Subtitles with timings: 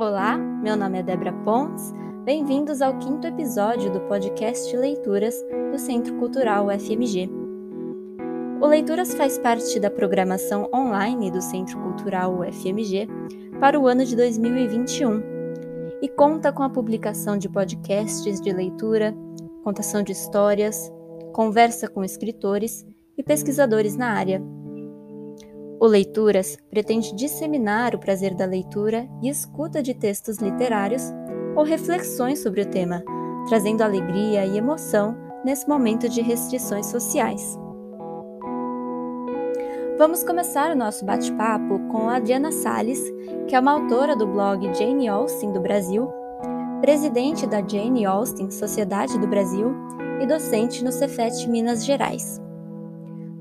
[0.00, 1.92] Olá, meu nome é Débora Pontes.
[2.24, 5.34] Bem-vindos ao quinto episódio do podcast Leituras
[5.70, 7.28] do Centro Cultural UFMG.
[8.62, 13.06] O Leituras faz parte da programação online do Centro Cultural UFMG
[13.60, 15.22] para o ano de 2021
[16.00, 19.14] e conta com a publicação de podcasts de leitura,
[19.62, 20.90] contação de histórias,
[21.34, 22.86] conversa com escritores
[23.18, 24.42] e pesquisadores na área.
[25.80, 31.02] O Leituras pretende disseminar o prazer da leitura e escuta de textos literários
[31.56, 33.02] ou reflexões sobre o tema,
[33.48, 37.58] trazendo alegria e emoção nesse momento de restrições sociais.
[39.96, 43.02] Vamos começar o nosso bate-papo com a Adriana Salles,
[43.48, 46.12] que é uma autora do blog Jane Austen do Brasil,
[46.82, 49.74] presidente da Jane Austen Sociedade do Brasil
[50.20, 52.49] e docente no Cefet Minas Gerais.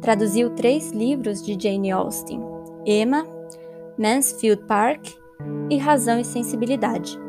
[0.01, 2.41] Traduziu três livros de Jane Austen:
[2.85, 3.25] Emma,
[3.97, 5.07] Mansfield Park
[5.69, 7.19] e Razão e Sensibilidade.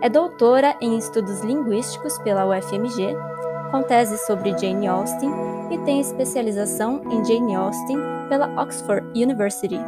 [0.00, 3.14] É doutora em estudos linguísticos pela UFMG,
[3.70, 5.30] com tese sobre Jane Austen
[5.70, 7.96] e tem especialização em Jane Austen
[8.28, 9.78] pela Oxford University.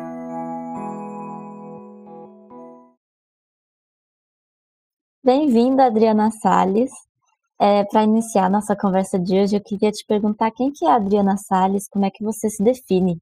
[5.22, 6.91] Bem-vinda, Adriana Salles.
[7.58, 10.97] É, Para iniciar nossa conversa de hoje, eu queria te perguntar quem que é a
[10.97, 13.20] Adriana Salles, como é que você se define?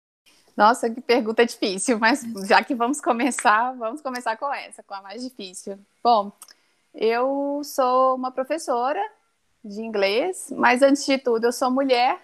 [0.56, 5.00] Nossa, que pergunta difícil, mas já que vamos começar, vamos começar com essa, com a
[5.02, 5.78] mais difícil.
[6.04, 6.30] Bom,
[6.94, 9.00] eu sou uma professora
[9.64, 12.20] de inglês, mas antes de tudo, eu sou mulher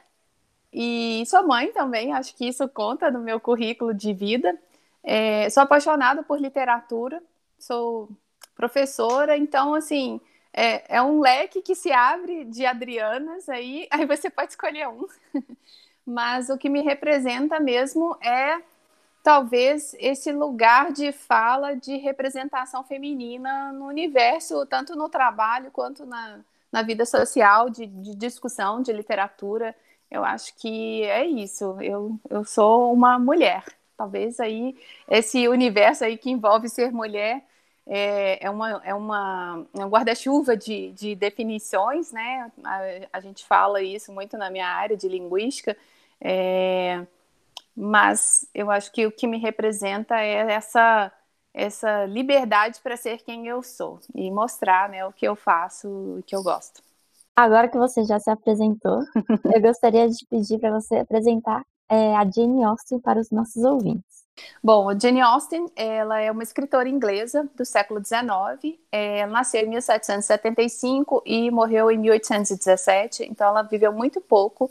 [0.72, 4.58] e sou mãe também, acho que isso conta no meu currículo de vida.
[5.02, 7.22] É, sou apaixonada por literatura,
[7.58, 8.10] sou
[8.54, 10.20] professora, então, assim,
[10.58, 15.06] é, é um leque que se abre de Adrianas, aí, aí você pode escolher um.
[16.04, 18.60] Mas o que me representa mesmo é
[19.22, 26.40] talvez esse lugar de fala de representação feminina no universo, tanto no trabalho quanto na,
[26.72, 29.76] na vida social, de, de discussão, de literatura.
[30.10, 31.76] Eu acho que é isso.
[31.80, 33.64] Eu, eu sou uma mulher.
[33.96, 34.76] Talvez aí
[35.08, 37.44] esse universo aí que envolve ser mulher
[37.88, 42.52] é, é, uma, é, uma, é um guarda-chuva de, de definições, né?
[42.62, 42.80] A,
[43.14, 45.74] a, gente fala isso muito na minha área de linguística,
[46.20, 47.06] é,
[47.74, 51.10] mas eu acho que o que me representa é essa,
[51.54, 56.22] essa liberdade para ser quem eu sou e mostrar né, o que eu faço, o
[56.26, 56.82] que eu gosto.
[57.34, 59.00] Agora que você já se apresentou,
[59.54, 64.07] eu gostaria de pedir para você apresentar é, a Jane Austen para os nossos ouvintes.
[64.62, 68.78] Bom, a Jane Austen, ela é uma escritora inglesa do século XIX.
[68.90, 74.70] É, ela nasceu em 1775 e morreu em 1817, então ela viveu muito pouco,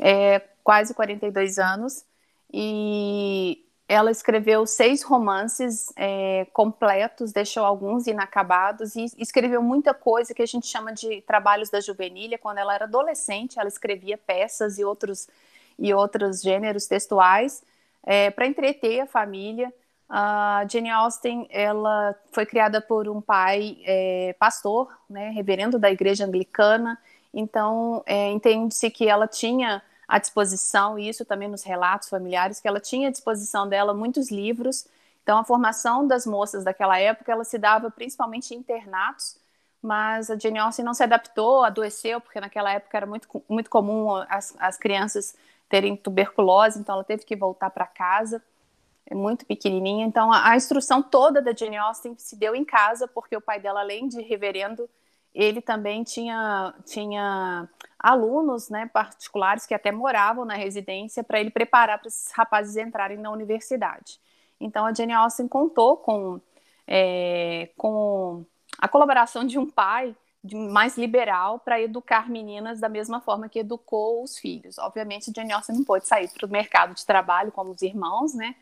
[0.00, 2.04] é, quase 42 anos.
[2.52, 10.42] E ela escreveu seis romances é, completos, deixou alguns inacabados e escreveu muita coisa que
[10.42, 12.38] a gente chama de trabalhos da juvenilha.
[12.38, 15.28] Quando ela era adolescente, ela escrevia peças e outros,
[15.78, 17.62] e outros gêneros textuais
[18.04, 19.72] é, para entreter a família.
[20.08, 26.24] A Jane Austen, ela foi criada por um pai é, pastor, né, reverendo da igreja
[26.26, 26.98] anglicana,
[27.32, 32.68] então é, entende-se que ela tinha à disposição, e isso também nos relatos familiares, que
[32.68, 34.86] ela tinha à disposição dela muitos livros,
[35.22, 39.38] então a formação das moças daquela época, ela se dava principalmente em internatos,
[39.80, 44.14] mas a Jane Austen não se adaptou, adoeceu, porque naquela época era muito, muito comum
[44.28, 45.34] as, as crianças
[45.74, 48.40] terem tuberculose, então ela teve que voltar para casa,
[49.04, 50.06] é muito pequenininha.
[50.06, 53.58] Então a, a, instrução toda da Jane Austen se deu em casa, porque o pai
[53.58, 54.88] dela, além de reverendo,
[55.34, 57.68] ele também tinha, tinha
[57.98, 63.18] alunos né, particulares que até moravam na residência para ele preparar para esses rapazes entrarem
[63.18, 64.20] na universidade.
[64.60, 66.40] Então a Jane Austen contou com,
[66.86, 68.46] é, com
[68.78, 70.14] a colaboração de um pai
[70.52, 74.76] mais liberal para educar meninas da mesma forma que educou os filhos.
[74.76, 78.54] Obviamente, Jane Austen não pôde sair para o mercado de trabalho como os irmãos, né?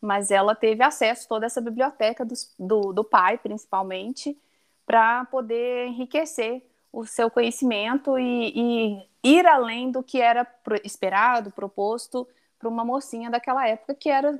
[0.00, 4.36] Mas ela teve acesso a toda essa biblioteca do, do, do pai, principalmente,
[4.84, 6.62] para poder enriquecer
[6.92, 10.46] o seu conhecimento e, e, ir além do que era
[10.84, 12.28] esperado, proposto
[12.58, 14.38] para uma mocinha daquela época, que era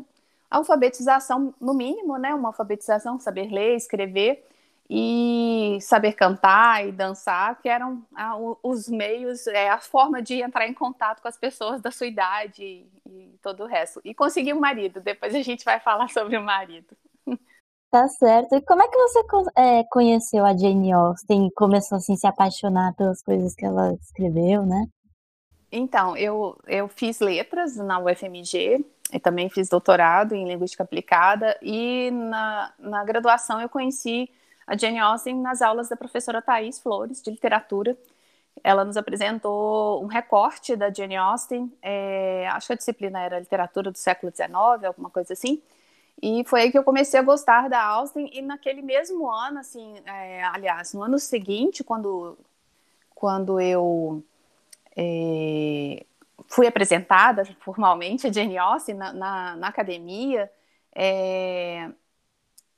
[0.50, 2.34] alfabetização, no mínimo, né?
[2.34, 4.46] Uma alfabetização, saber ler, escrever
[4.94, 10.68] e saber cantar e dançar, que eram ah, os meios, é, a forma de entrar
[10.68, 14.02] em contato com as pessoas da sua idade e, e todo o resto.
[14.04, 16.94] E conseguir um marido, depois a gente vai falar sobre o marido.
[17.90, 18.54] Tá certo.
[18.54, 19.20] E como é que você
[19.56, 23.94] é, conheceu a Jane Austen e começou assim, a se apaixonar pelas coisas que ela
[23.94, 24.86] escreveu, né?
[25.70, 32.10] Então, eu, eu fiz letras na UFMG, e também fiz doutorado em linguística aplicada, e
[32.10, 34.28] na, na graduação eu conheci
[34.72, 37.94] a Jane Austen nas aulas da professora Thais Flores, de literatura.
[38.64, 43.90] Ela nos apresentou um recorte da Jane Austen, é, acho que a disciplina era literatura
[43.90, 45.60] do século XIX, alguma coisa assim,
[46.22, 50.00] e foi aí que eu comecei a gostar da Austen, e naquele mesmo ano, assim,
[50.06, 52.38] é, aliás, no ano seguinte, quando,
[53.14, 54.24] quando eu
[54.96, 56.06] é,
[56.48, 60.50] fui apresentada formalmente a Jane Austen na, na, na academia,
[60.94, 61.90] é,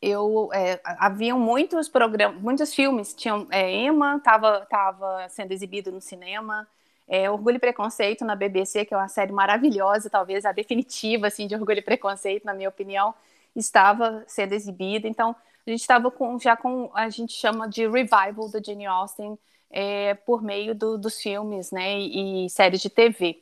[0.04, 6.00] eu é, haviam muitos programas, muitos filmes, tinham é, Emma estava tava sendo exibido no
[6.00, 6.68] cinema,
[7.08, 11.46] é, Orgulho e Preconceito na BBC, que é uma série maravilhosa, talvez a definitiva assim
[11.46, 13.14] de Orgulho e Preconceito, na minha opinião,
[13.56, 15.08] estava sendo exibida.
[15.08, 15.34] Então
[15.66, 19.38] a gente estava com já com a gente chama de revival da Jane Austen
[19.70, 23.40] é, por meio do, dos filmes né, e, e, séries de TV.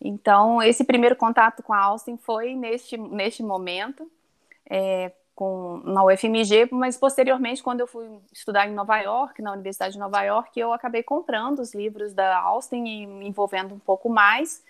[0.00, 4.10] Então, esse primeiro contato com a Austin foi neste, neste momento,
[4.68, 9.94] é, com, na UFMG, mas posteriormente, quando eu fui estudar em Nova York, na Universidade
[9.94, 14.10] de Nova York, eu acabei comprando os livros da Austin e me envolvendo um pouco
[14.10, 14.62] mais.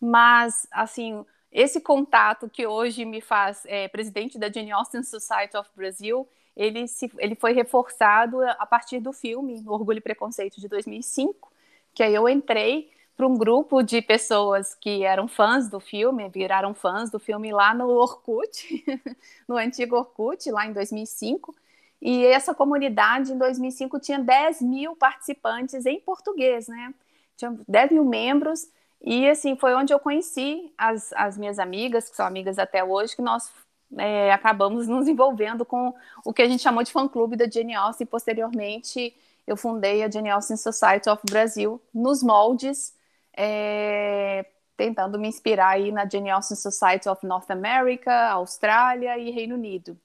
[0.00, 5.70] Mas, assim, esse contato que hoje me faz é, presidente da Jane Austen Society of
[5.76, 11.48] Brazil, ele, se, ele foi reforçado a partir do filme Orgulho e Preconceito de 2005,
[11.94, 16.72] que aí eu entrei para um grupo de pessoas que eram fãs do filme, viraram
[16.72, 18.84] fãs do filme lá no Orkut,
[19.48, 21.52] no antigo Orkut, lá em 2005.
[22.00, 26.94] E essa comunidade, em 2005, tinha 10 mil participantes em português, né?
[27.36, 28.68] Tinha 10 mil membros.
[29.02, 33.16] E, assim, foi onde eu conheci as, as minhas amigas, que são amigas até hoje,
[33.16, 33.50] que nós
[33.96, 35.92] é, acabamos nos envolvendo com
[36.24, 38.04] o que a gente chamou de fã-clube da Jane Austen.
[38.04, 39.12] E, posteriormente,
[39.44, 42.96] eu fundei a Jane Austen Society of Brasil nos moldes,
[43.38, 44.44] é,
[44.76, 49.96] tentando me inspirar aí na Jane Austen Society of North America, Austrália e Reino Unido.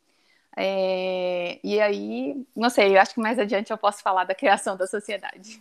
[0.55, 4.77] É, e aí, não sei, eu acho que mais adiante eu posso falar da criação
[4.77, 5.59] da sociedade.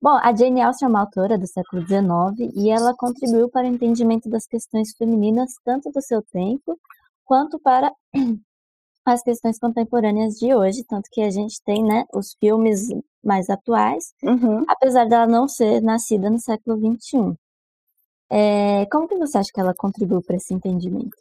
[0.00, 3.70] Bom, a Jane Austen é uma autora do século XIX e ela contribuiu para o
[3.70, 6.78] entendimento das questões femininas tanto do seu tempo
[7.24, 7.92] quanto para
[9.04, 12.88] as questões contemporâneas de hoje, tanto que a gente tem, né, os filmes
[13.26, 14.64] mais atuais, uhum.
[14.68, 17.36] apesar dela não ser nascida no século XXI.
[18.30, 21.16] É, como que você acha que ela contribuiu para esse entendimento?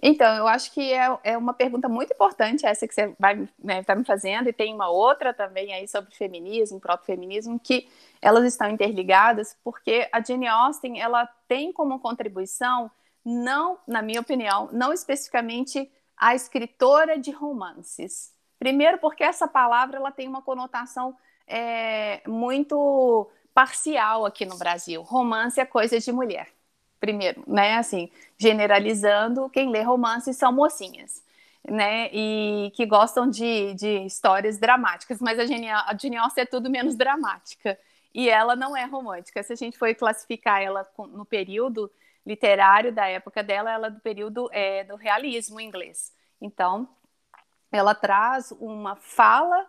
[0.00, 3.82] Então, eu acho que é, é uma pergunta muito importante essa que você vai né,
[3.82, 7.88] tá me fazendo, e tem uma outra também aí sobre feminismo, próprio feminismo, que
[8.22, 12.90] elas estão interligadas, porque a Jane Austen, ela tem como contribuição
[13.24, 18.32] não, na minha opinião, não especificamente a escritora de romances.
[18.58, 21.16] Primeiro, porque essa palavra ela tem uma conotação
[21.46, 25.02] é, muito parcial aqui no Brasil.
[25.02, 26.48] Romance é coisa de mulher.
[27.00, 27.76] Primeiro, né?
[27.76, 31.22] Assim, generalizando, quem lê romances são mocinhas,
[31.68, 32.08] né?
[32.12, 35.20] E que gostam de, de histórias dramáticas.
[35.20, 37.78] Mas a Jane, a Austen é tudo menos dramática.
[38.12, 39.42] E ela não é romântica.
[39.42, 41.90] Se a gente for classificar ela no período
[42.26, 46.12] literário da época dela, ela é do período é, do realismo inglês.
[46.40, 46.88] Então,
[47.70, 49.66] ela traz uma fala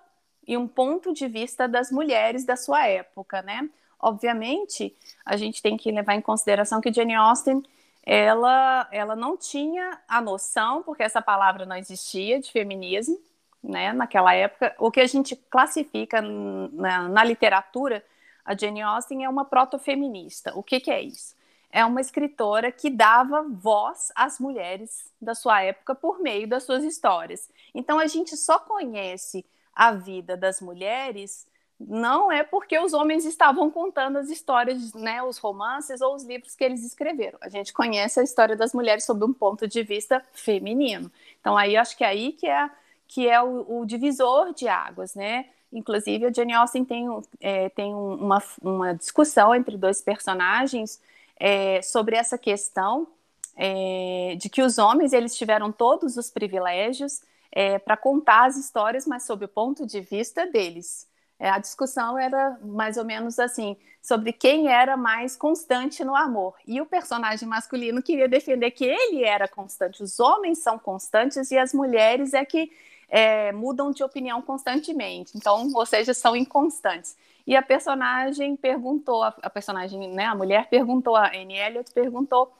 [0.48, 3.70] e um ponto de vista das mulheres da sua época, né?
[4.00, 7.62] Obviamente, a gente tem que levar em consideração que Jane Austen
[8.04, 13.20] ela, ela não tinha a noção, porque essa palavra não existia, de feminismo,
[13.62, 14.74] né, naquela época.
[14.80, 18.04] O que a gente classifica na, na literatura,
[18.44, 20.54] a Jane Austen é uma proto-feminista.
[20.56, 21.36] O que, que é isso?
[21.72, 26.84] É uma escritora que dava voz às mulheres da sua época por meio das suas
[26.84, 27.50] histórias.
[27.74, 31.48] Então a gente só conhece a vida das mulheres
[31.80, 36.54] não é porque os homens estavam contando as histórias, né, os romances ou os livros
[36.54, 37.38] que eles escreveram.
[37.42, 41.10] A gente conhece a história das mulheres sob um ponto de vista feminino.
[41.40, 42.70] Então aí acho que é aí que é
[43.08, 45.48] que é o, o divisor de águas, né?
[45.74, 47.08] Inclusive a Jane Austen tem,
[47.40, 51.02] é, tem uma, uma discussão entre dois personagens
[51.40, 53.08] é, sobre essa questão
[53.56, 59.08] é, de que os homens eles tiveram todos os privilégios é, para contar as histórias,
[59.08, 61.08] mas sob o ponto de vista deles.
[61.40, 66.56] É, a discussão era mais ou menos assim sobre quem era mais constante no amor.
[66.68, 70.04] E o personagem masculino queria defender que ele era constante.
[70.04, 72.72] Os homens são constantes e as mulheres é que
[73.10, 75.38] é, mudam de opinião constantemente.
[75.38, 77.16] Então, ou seja, são inconstantes.
[77.50, 82.54] E a personagem perguntou, a, personagem, né, a mulher perguntou, a Anne Elliot perguntou,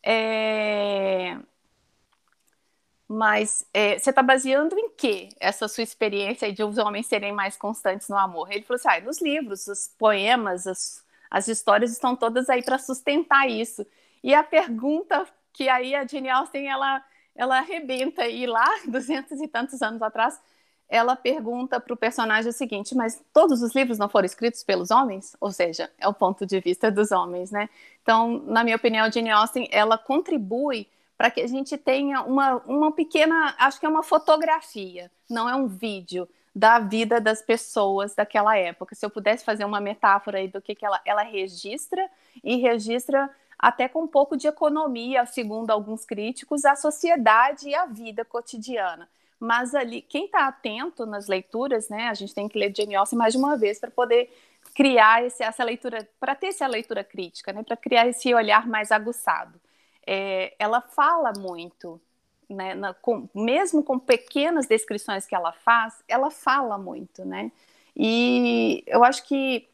[0.00, 1.36] é,
[3.08, 7.56] mas é, você está baseando em que essa sua experiência de os homens serem mais
[7.56, 8.52] constantes no amor?
[8.52, 12.78] Ele falou assim, ah, nos livros, os poemas, as, As histórias estão todas aí para
[12.78, 13.84] sustentar isso.
[14.22, 19.48] E a pergunta que aí a Jane Austen ela ela arrebenta aí lá, duzentos e
[19.48, 20.40] tantos anos atrás,
[20.88, 24.90] ela pergunta para o personagem o seguinte: mas todos os livros não foram escritos pelos
[24.90, 25.36] homens?
[25.40, 27.68] Ou seja, é o ponto de vista dos homens, né?
[28.02, 32.92] Então, na minha opinião, Jane Austen ela contribui para que a gente tenha uma, uma
[32.92, 38.56] pequena, acho que é uma fotografia, não é um vídeo da vida das pessoas daquela
[38.56, 38.94] época.
[38.94, 42.08] Se eu pudesse fazer uma metáfora aí do que, que ela, ela registra
[42.42, 47.86] e registra até com um pouco de economia, segundo alguns críticos, a sociedade e a
[47.86, 49.08] vida cotidiana.
[49.38, 53.18] Mas ali, quem está atento nas leituras, né, a gente tem que ler Jane Austen
[53.18, 54.30] mais de uma vez para poder
[54.74, 58.90] criar esse, essa leitura, para ter essa leitura crítica, né, para criar esse olhar mais
[58.90, 59.60] aguçado.
[60.06, 62.00] É, ela fala muito,
[62.48, 67.50] né, na, com, mesmo com pequenas descrições que ela faz, ela fala muito, né?
[67.96, 69.68] E eu acho que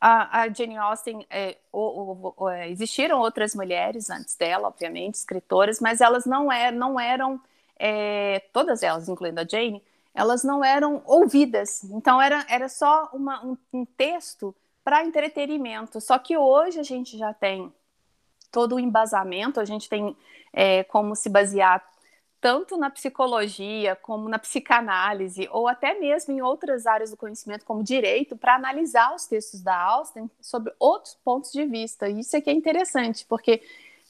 [0.00, 5.78] a, a Jane Austen, é, o, o, é, existiram outras mulheres antes dela, obviamente, escritoras,
[5.80, 7.40] mas elas não, é, não eram,
[7.84, 9.82] é, todas elas, incluindo a Jane,
[10.14, 11.82] elas não eram ouvidas.
[11.82, 16.00] Então era, era só uma, um, um texto para entretenimento.
[16.00, 17.72] Só que hoje a gente já tem
[18.52, 20.16] todo o embasamento, a gente tem
[20.52, 21.84] é, como se basear
[22.40, 27.82] tanto na psicologia como na psicanálise, ou até mesmo em outras áreas do conhecimento, como
[27.82, 32.08] direito, para analisar os textos da Austen sobre outros pontos de vista.
[32.08, 33.60] Isso aqui é interessante, porque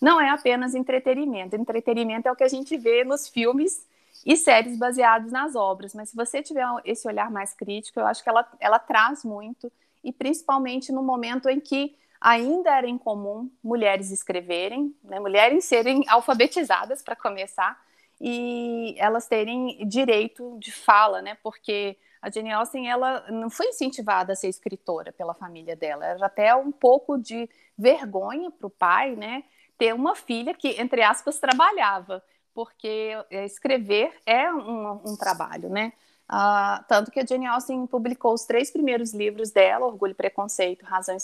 [0.02, 1.54] não é apenas entretenimento.
[1.54, 3.86] Entretenimento é o que a gente vê nos filmes
[4.26, 8.22] e séries baseados nas obras, mas se você tiver esse olhar mais crítico, eu acho
[8.22, 9.70] que ela, ela traz muito,
[10.02, 17.00] e principalmente no momento em que ainda era incomum mulheres escreverem, né, mulheres serem alfabetizadas
[17.00, 17.80] para começar,
[18.20, 21.36] e elas terem direito de fala, né?
[21.42, 26.26] Porque a Jane Austen ela não foi incentivada a ser escritora pela família dela, era
[26.26, 29.42] até um pouco de vergonha para o pai, né?
[29.78, 32.22] Ter uma filha que, entre aspas, trabalhava,
[32.54, 35.92] porque escrever é um, um trabalho, né?
[36.30, 41.16] Uh, tanto que a Jane Austen publicou os três primeiros livros dela, Orgulho, Preconceito, Razão
[41.16, 41.20] e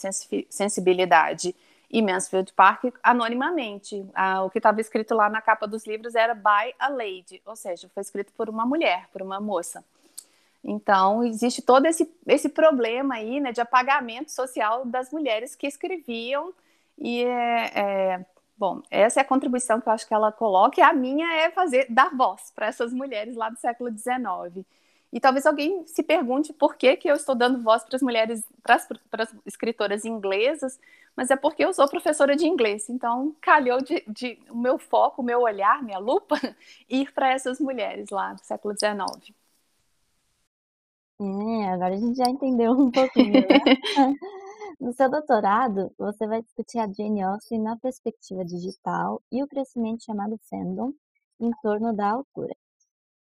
[0.51, 1.55] Sensibilidade,
[1.91, 4.05] e Mansfield Park anonimamente.
[4.15, 7.57] Ah, o que estava escrito lá na capa dos livros era by a lady, ou
[7.57, 9.85] seja, foi escrito por uma mulher, por uma moça.
[10.63, 16.53] Então, existe todo esse, esse problema aí, né, de apagamento social das mulheres que escreviam,
[16.99, 18.27] e é, é,
[18.59, 21.51] bom, essa é a contribuição que eu acho que ela coloca, e a minha é
[21.51, 24.67] fazer, dar voz para essas mulheres lá do século XIX.
[25.13, 28.45] E talvez alguém se pergunte por que, que eu estou dando voz para as mulheres,
[28.63, 28.77] para
[29.23, 30.79] as escritoras inglesas,
[31.17, 35.23] mas é porque eu sou professora de inglês, então calhou de, de o meu foco,
[35.23, 36.37] o meu olhar, minha lupa,
[36.89, 39.35] ir para essas mulheres lá do século XIX.
[41.21, 43.49] É, agora a gente já entendeu um pouquinho, né?
[44.81, 50.05] No seu doutorado, você vai discutir a Jane Austen na perspectiva digital e o crescimento
[50.05, 50.93] chamado fandom
[51.41, 52.55] em torno da autora.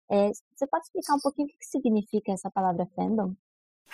[0.10, 3.36] É, você pode explicar um pouquinho o que significa essa palavra fandom?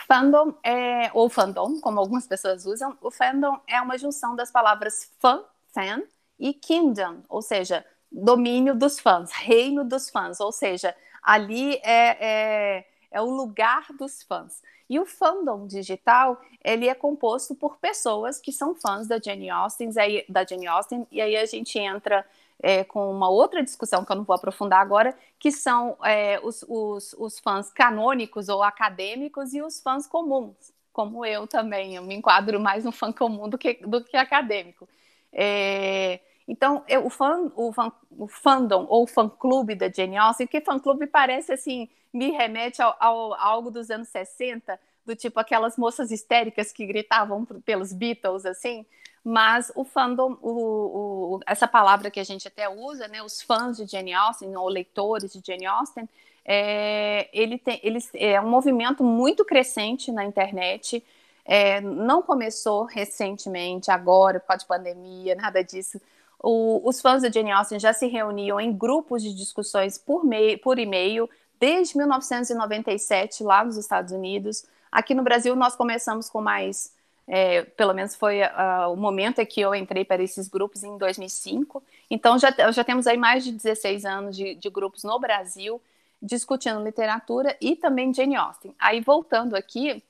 [0.07, 5.11] Fandom é, ou fandom, como algumas pessoas usam, o fandom é uma junção das palavras
[5.19, 6.01] fã, fan,
[6.39, 12.85] e kingdom, ou seja, domínio dos fãs, reino dos fãs, ou seja, ali é, é,
[13.11, 14.61] é o lugar dos fãs.
[14.89, 19.91] E o fandom digital, ele é composto por pessoas que são fãs da Jane Austen,
[20.27, 22.25] da Jane Austen e aí a gente entra
[22.61, 26.65] é, com uma outra discussão que eu não vou aprofundar agora, que são é, os,
[26.67, 31.95] os, os, fãs canônicos ou acadêmicos e os fãs comuns, como eu também.
[31.95, 34.89] Eu me enquadro mais no fã comum do que, do que acadêmico.
[35.31, 40.59] É, então, eu, o, fã, o, fã, o fandom ou fã-clube da Jane Austen, que
[40.61, 46.11] fã-clube parece assim, me remete ao, ao, algo dos anos 60, do tipo aquelas moças
[46.11, 48.85] histéricas que gritavam pelos Beatles, assim,
[49.23, 53.77] mas o fandom, o, o, essa palavra que a gente até usa, né, os fãs
[53.77, 56.07] de Jane Austen, ou leitores de Jane Austen,
[56.45, 57.81] é, ele tem,
[58.15, 61.03] é um movimento muito crescente na internet,
[61.45, 65.99] é, não começou recentemente, agora, por causa de pandemia, nada disso.
[66.41, 70.23] O, os fãs de Jane Austen já se reuniam em grupos de discussões por,
[70.63, 74.65] por e-mail desde 1997, lá nos Estados Unidos.
[74.91, 76.93] Aqui no Brasil, nós começamos com mais
[77.31, 80.97] é, pelo menos foi uh, o momento em que eu entrei para esses grupos em
[80.97, 81.83] 2005.
[82.09, 85.79] Então, já, já temos aí mais de 16 anos de, de grupos no Brasil
[86.19, 88.73] discutindo literatura e também Jane Austen.
[88.79, 90.03] Aí, voltando aqui,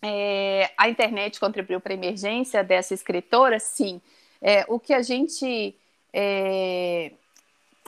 [0.00, 3.58] é, a internet contribuiu para a emergência dessa escritora?
[3.58, 4.00] Sim.
[4.40, 5.74] É, o que a gente
[6.12, 7.10] é,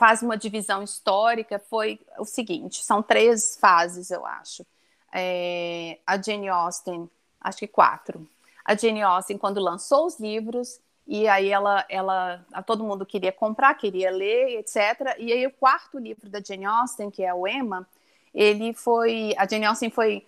[0.01, 4.65] faz uma divisão histórica foi o seguinte: são três fases, eu acho.
[5.13, 7.07] É, a Jane Austen,
[7.39, 8.27] acho que quatro.
[8.65, 13.75] a Jane Austen, quando lançou os livros, e aí ela, ela, todo mundo queria comprar,
[13.75, 15.15] queria ler, etc.
[15.19, 17.87] E aí o quarto livro da Jane Austen, que é o Emma,
[18.33, 20.25] ele foi, a Jane Austen foi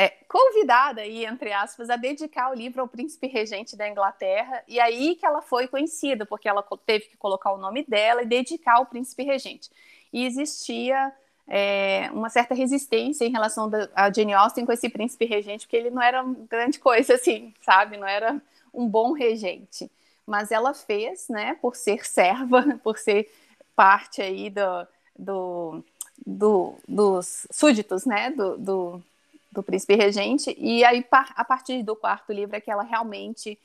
[0.00, 4.80] é, convidada aí, entre aspas, a dedicar o livro ao príncipe regente da Inglaterra, e
[4.80, 8.76] aí que ela foi conhecida, porque ela teve que colocar o nome dela e dedicar
[8.76, 9.70] ao príncipe regente.
[10.10, 11.12] E existia
[11.46, 15.90] é, uma certa resistência em relação a Jane Austen com esse príncipe regente, porque ele
[15.90, 17.98] não era grande coisa assim, sabe?
[17.98, 18.40] Não era
[18.72, 19.90] um bom regente.
[20.26, 23.30] Mas ela fez, né, por ser serva, por ser
[23.76, 24.86] parte aí do,
[25.18, 25.84] do,
[26.24, 29.02] do dos súditos, né, do, do
[29.50, 33.58] do Príncipe Regente, e aí a partir do quarto livro é que ela realmente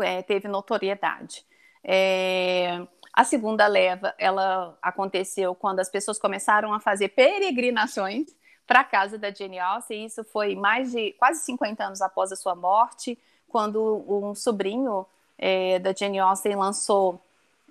[0.00, 1.44] é, teve notoriedade.
[1.82, 8.34] É, a segunda leva, ela aconteceu quando as pessoas começaram a fazer peregrinações
[8.66, 12.36] para a casa da Jane Austen, isso foi mais de quase 50 anos após a
[12.36, 13.18] sua morte,
[13.48, 15.06] quando um sobrinho
[15.38, 17.20] é, da Jane Austen lançou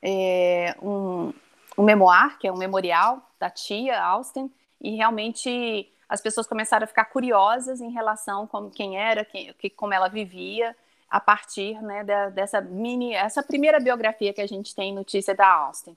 [0.02, 1.34] é, um,
[1.78, 6.88] um memoir, que é um memorial da tia Austen, e realmente as pessoas começaram a
[6.88, 10.76] ficar curiosas em relação com quem era, quem, como ela vivia,
[11.10, 15.48] a partir né, da, dessa mini, essa primeira biografia que a gente tem notícia da
[15.48, 15.96] Austin.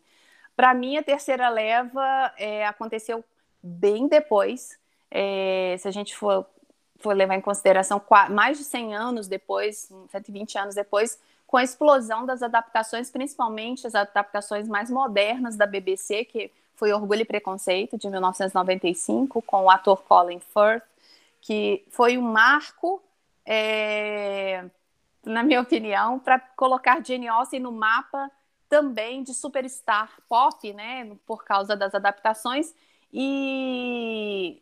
[0.55, 3.25] Para mim, a terceira leva é, aconteceu
[3.63, 4.79] bem depois.
[5.11, 6.47] É, se a gente for,
[6.99, 12.27] for levar em consideração mais de 100 anos depois, 120 anos depois, com a explosão
[12.27, 18.09] das adaptações, principalmente as adaptações mais modernas da BBC, que foi Orgulho e Preconceito, de
[18.09, 20.85] 1995, com o ator Colin Firth,
[21.41, 23.03] que foi um marco,
[23.45, 24.65] é,
[25.25, 28.31] na minha opinião, para colocar Jane Austen no mapa
[28.69, 32.75] também de superstar pop, né, por causa das adaptações.
[33.13, 34.61] E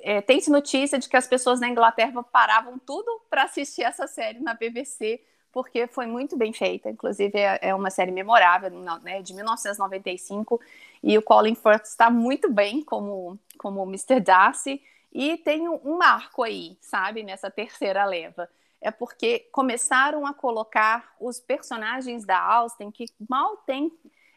[0.00, 4.40] é, tem-se notícia de que as pessoas na Inglaterra paravam tudo para assistir essa série
[4.40, 5.20] na BBC
[5.52, 6.90] porque foi muito bem feita.
[6.90, 8.70] Inclusive, é, é uma série memorável,
[9.02, 10.60] né, de 1995,
[11.02, 14.20] e o Colin Firth está muito bem como, como Mr.
[14.20, 14.82] Darcy,
[15.12, 18.48] e tem um marco aí, sabe, nessa terceira leva.
[18.80, 23.90] É porque começaram a colocar os personagens da Austen, que mal tem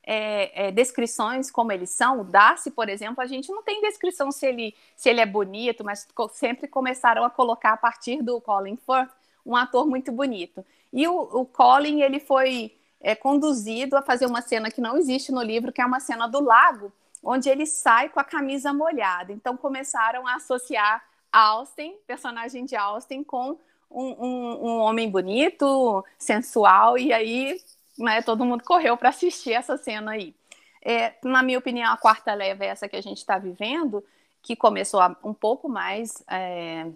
[0.04, 2.22] é, é, descrições como eles são.
[2.22, 5.84] O Darcy, por exemplo, a gente não tem descrição se ele, se ele é bonito,
[5.84, 9.12] mas sempre começaram a colocar a partir do Colin Firth
[9.46, 10.66] um ator muito bonito.
[10.94, 15.32] E o, o Colin, ele foi é, conduzido a fazer uma cena que não existe
[15.32, 16.92] no livro, que é uma cena do lago,
[17.24, 19.32] onde ele sai com a camisa molhada.
[19.32, 23.58] Então começaram a associar Austin, personagem de Austin, com
[23.90, 27.62] um, um, um homem bonito, sensual, e aí
[27.98, 30.36] né, todo mundo correu para assistir essa cena aí.
[30.84, 34.04] É, na minha opinião, a quarta leva é essa que a gente está vivendo,
[34.42, 36.88] que começou um pouco mais, é,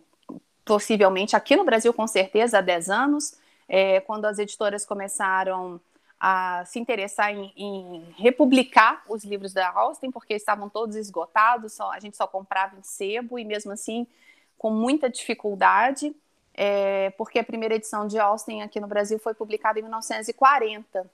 [0.64, 5.80] possivelmente aqui no Brasil, com certeza, há 10 anos, é, quando as editoras começaram
[6.20, 11.92] a se interessar em, em, republicar os livros da Austen, porque estavam todos esgotados, só,
[11.92, 14.08] a gente só comprava em sebo, e mesmo assim
[14.58, 16.16] com muita dificuldade,
[16.54, 21.06] é, porque a primeira edição de Austen aqui no Brasil foi publicada em 1940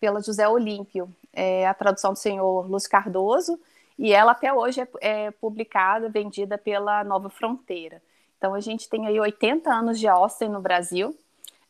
[0.00, 3.58] pela José Olímpio, é, a tradução do senhor Luz Cardoso,
[3.98, 8.02] e ela até hoje é, é publicada, vendida pela Nova Fronteira.
[8.36, 11.16] Então a gente tem aí 80 anos de Austen no Brasil,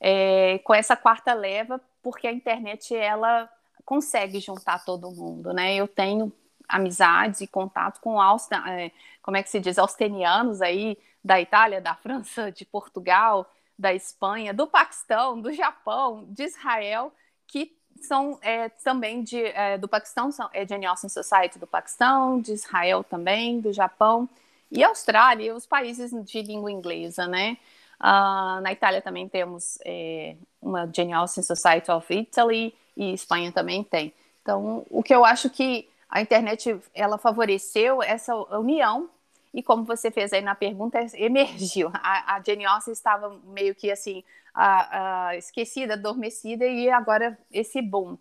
[0.01, 3.49] é, com essa quarta leva, porque a internet ela
[3.85, 5.75] consegue juntar todo mundo, né?
[5.75, 6.33] Eu tenho
[6.69, 8.91] amizades e contato com Austin, é,
[9.23, 14.53] como é que se diz, austenianos aí da Itália, da França, de Portugal, da Espanha,
[14.53, 17.13] do Paquistão, do Japão, de Israel,
[17.47, 22.41] que são é, também de, é, do Paquistão, são, é Jane Austen Society do Paquistão,
[22.41, 24.29] de Israel também, do Japão,
[24.71, 27.57] e Austrália, os países de língua inglesa, né?
[28.01, 34.13] Uh, na Itália também temos é, uma Austen Society of Italy e Espanha também tem.
[34.43, 39.11] Então, o que eu acho que a internet ela favoreceu essa união
[39.53, 41.91] e como você fez aí na pergunta emergiu.
[41.95, 44.23] A, a Austen estava meio que assim
[44.55, 48.17] a, a, esquecida, adormecida e agora esse boom.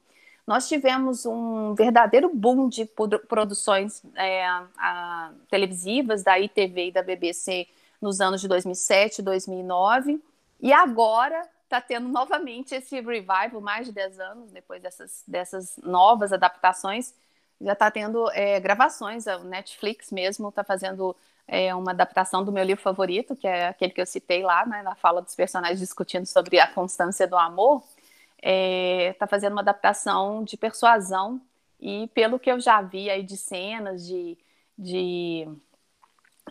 [0.46, 2.86] Nós tivemos um verdadeiro boom de
[3.28, 4.46] produções é,
[5.50, 7.68] televisivas da ITV e da BBC
[8.02, 10.22] nos anos de 2007, 2009,
[10.60, 16.32] e agora está tendo novamente esse revival, mais de 10 anos depois dessas, dessas novas
[16.32, 17.14] adaptações,
[17.60, 21.16] já está tendo é, gravações, a Netflix mesmo está fazendo
[21.48, 24.82] é, uma adaptação do meu livro favorito, que é aquele que eu citei lá, né,
[24.84, 27.84] na fala dos personagens discutindo sobre a constância do amor,
[28.38, 31.42] está é, tá fazendo uma adaptação de persuasão,
[31.80, 34.38] e pelo que eu já vi aí de cenas, de,
[34.78, 35.48] de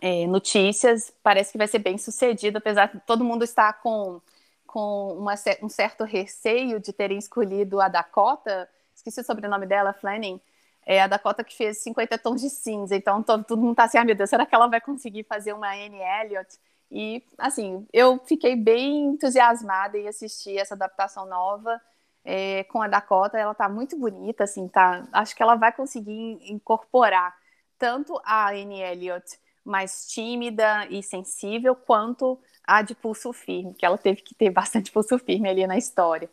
[0.00, 4.20] é, notícias, parece que vai ser bem sucedido, apesar de todo mundo estar com,
[4.66, 10.40] com uma, um certo receio de terem escolhido a Dakota, esqueci o sobrenome dela, Flanning,
[10.84, 13.98] é a Dakota que fez 50 tons de cinza, então todo, todo mundo tá assim,
[13.98, 16.48] ah, meu Deus, será que ela vai conseguir fazer uma Anne Elliot?
[16.90, 21.80] E, assim, eu fiquei bem entusiasmada em assistir essa adaptação nova
[22.24, 26.38] é, com a Dakota, ela tá muito bonita, assim, tá, acho que ela vai conseguir
[26.50, 27.34] incorporar
[27.78, 29.24] tanto a Anne Elliot
[29.66, 34.90] mais tímida e sensível, quanto a de pulso firme, que ela teve que ter bastante
[34.92, 36.30] pulso firme ali na história.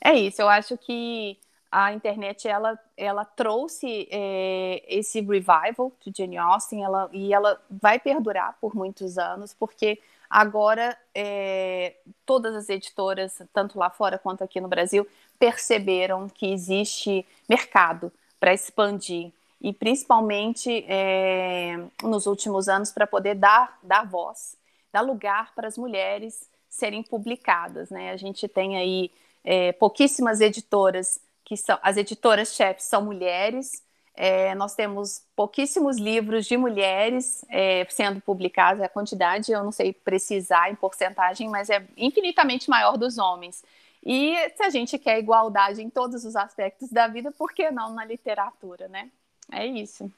[0.00, 1.38] É isso, eu acho que
[1.70, 7.98] a internet ela, ela trouxe é, esse revival de Jane Austen ela, e ela vai
[7.98, 14.60] perdurar por muitos anos, porque agora é, todas as editoras, tanto lá fora quanto aqui
[14.60, 15.06] no Brasil,
[15.38, 23.78] perceberam que existe mercado para expandir e principalmente é, nos últimos anos para poder dar,
[23.82, 24.56] dar voz,
[24.92, 27.90] dar lugar para as mulheres serem publicadas.
[27.90, 28.10] Né?
[28.10, 29.10] A gente tem aí
[29.44, 33.82] é, pouquíssimas editoras que são as editoras-chefes são mulheres.
[34.14, 39.92] É, nós temos pouquíssimos livros de mulheres é, sendo publicados, a quantidade eu não sei
[39.92, 43.62] precisar em porcentagem, mas é infinitamente maior dos homens.
[44.04, 47.92] E se a gente quer igualdade em todos os aspectos da vida, por que não
[47.92, 49.10] na literatura, né?
[49.50, 50.10] É isso.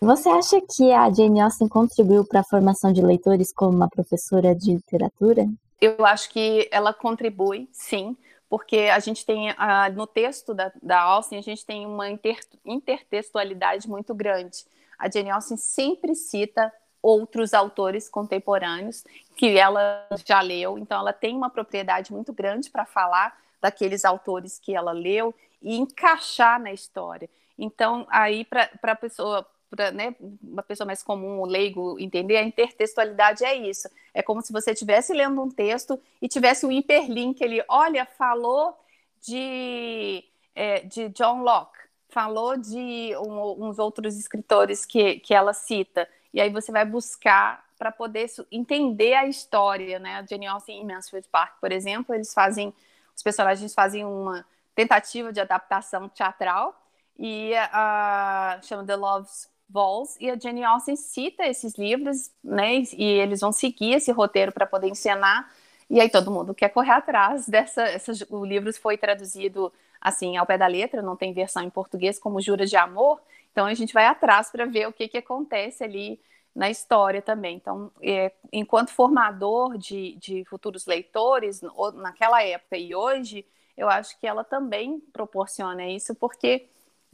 [0.00, 4.54] Você acha que a Jane Austen contribuiu para a formação de leitores como uma professora
[4.54, 5.48] de literatura?
[5.80, 8.16] Eu acho que ela contribui, sim
[8.48, 9.54] porque a gente tem
[9.94, 14.64] no texto da, da Austen a gente tem uma inter, intertextualidade muito grande.
[14.98, 19.04] A Jane Austen sempre cita outros autores contemporâneos
[19.36, 24.58] que ela já leu, então ela tem uma propriedade muito grande para falar daqueles autores
[24.58, 27.28] que ela leu e encaixar na história.
[27.58, 29.46] Então, aí, para a pessoa,
[29.94, 33.88] né, uma pessoa mais comum, leigo, entender, a intertextualidade é isso.
[34.12, 37.62] É como se você estivesse lendo um texto e tivesse um hiperlink ali.
[37.68, 38.78] Olha, falou
[39.20, 46.08] de, é, de John Locke, falou de um, uns outros escritores que, que ela cita.
[46.32, 50.16] E aí você vai buscar para poder entender a história, né?
[50.16, 52.72] A Jane Austen Mansfield Park, por exemplo, eles fazem,
[53.14, 56.74] os personagens fazem uma tentativa de adaptação teatral
[57.18, 62.82] e a, chama The Love's Vols e a Jenny Austen cita esses livros, né?
[62.92, 65.50] E eles vão seguir esse roteiro para poder encenar.
[65.88, 67.82] E aí todo mundo quer correr atrás dessa.
[67.82, 72.18] Essas, o livro foi traduzido assim ao pé da letra, não tem versão em português
[72.18, 73.20] como Jura de Amor.
[73.50, 76.20] Então a gente vai atrás para ver o que, que acontece ali
[76.54, 77.56] na história também.
[77.56, 81.60] Então, é, enquanto formador de, de futuros leitores,
[81.94, 83.44] naquela época e hoje,
[83.76, 86.66] eu acho que ela também proporciona isso, porque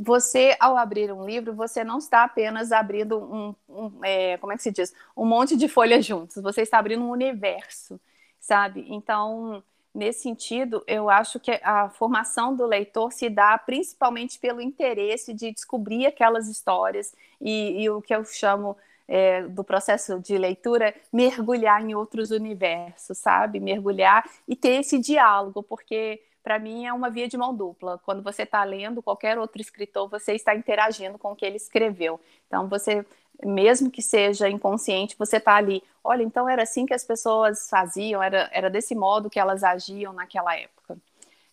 [0.03, 4.57] você, ao abrir um livro, você não está apenas abrindo um, um é, como é
[4.57, 8.01] que se diz, um monte de folhas juntos, você está abrindo um universo,
[8.41, 8.85] sabe?
[8.89, 9.63] Então,
[9.95, 15.53] nesse sentido, eu acho que a formação do leitor se dá principalmente pelo interesse de
[15.53, 21.83] descobrir aquelas histórias e, e o que eu chamo é, do processo de leitura, mergulhar
[21.83, 23.61] em outros universos, sabe?
[23.61, 28.01] Mergulhar e ter esse diálogo, porque para mim é uma via de mão dupla.
[28.05, 32.21] Quando você está lendo qualquer outro escritor, você está interagindo com o que ele escreveu.
[32.47, 33.07] Então, você,
[33.45, 35.83] mesmo que seja inconsciente, você está ali.
[36.03, 40.13] Olha, então era assim que as pessoas faziam, era, era desse modo que elas agiam
[40.13, 40.99] naquela época.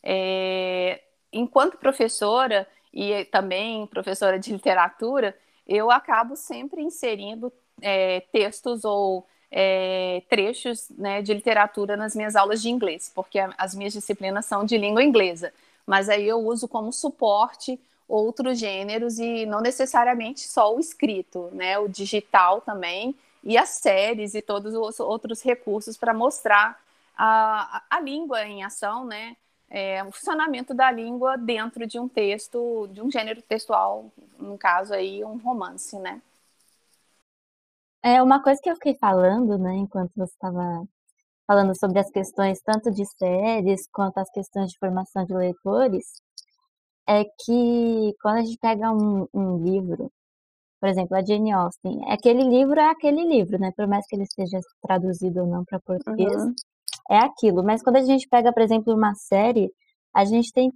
[0.01, 9.27] É, enquanto professora e também professora de literatura, eu acabo sempre inserindo é, textos ou
[9.51, 14.63] é, trechos né, de literatura nas minhas aulas de inglês, porque as minhas disciplinas são
[14.63, 15.53] de língua inglesa.
[15.85, 21.77] Mas aí eu uso como suporte outros gêneros e não necessariamente só o escrito, né?
[21.77, 26.79] O digital também e as séries e todos os outros recursos para mostrar
[27.17, 29.35] a, a língua em ação, né?
[29.69, 34.93] É, o funcionamento da língua dentro de um texto, de um gênero textual, no caso
[34.95, 36.19] aí um romance, né?
[38.03, 40.85] É uma coisa que eu fiquei falando, né, enquanto você estava
[41.45, 46.05] falando sobre as questões tanto de séries quanto as questões de formação de leitores,
[47.07, 50.11] é que quando a gente pega um, um livro,
[50.79, 53.71] por exemplo, a Jane Austen, aquele livro é aquele livro, né?
[53.75, 56.53] Por mais que ele esteja traduzido ou não para português, uhum.
[57.09, 57.63] é aquilo.
[57.63, 59.71] Mas quando a gente pega, por exemplo, uma série,
[60.15, 60.71] a gente tem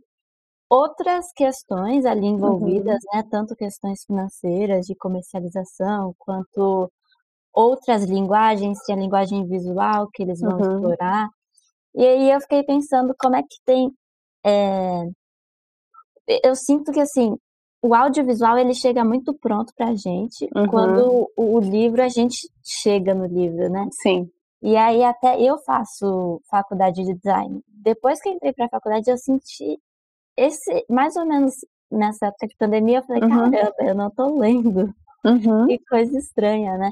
[0.69, 3.17] outras questões ali envolvidas, uhum.
[3.19, 3.23] né?
[3.31, 6.91] Tanto questões financeiras, de comercialização, quanto
[7.53, 10.75] outras linguagens, tem a linguagem visual que eles vão uhum.
[10.75, 11.29] explorar.
[11.95, 13.91] E aí eu fiquei pensando como é que tem.
[14.45, 15.03] É...
[16.43, 17.35] Eu sinto que assim,
[17.81, 20.67] o audiovisual ele chega muito pronto pra gente uhum.
[20.67, 23.87] quando o, o, livro a gente chega no livro, né?
[24.01, 24.29] Sim.
[24.61, 27.61] E aí até eu faço faculdade de design.
[27.67, 29.77] Depois que entrei para a faculdade, eu senti
[30.37, 31.53] esse, mais ou menos
[31.91, 33.51] nessa época de pandemia, eu falei, uhum.
[33.51, 34.93] caramba, eu não tô lendo.
[35.25, 35.67] Uhum.
[35.67, 36.91] Que coisa estranha, né?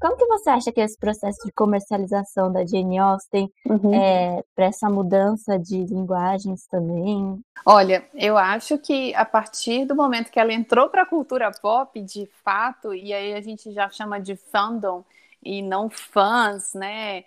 [0.00, 3.94] Como que você acha que esse processo de comercialização da Jane Austen uhum.
[3.94, 7.38] é, para essa mudança de linguagens também?
[7.66, 12.00] Olha, eu acho que a partir do momento que ela entrou para a cultura pop,
[12.00, 15.04] de fato, e aí a gente já chama de fandom
[15.42, 17.24] e não fãs, né?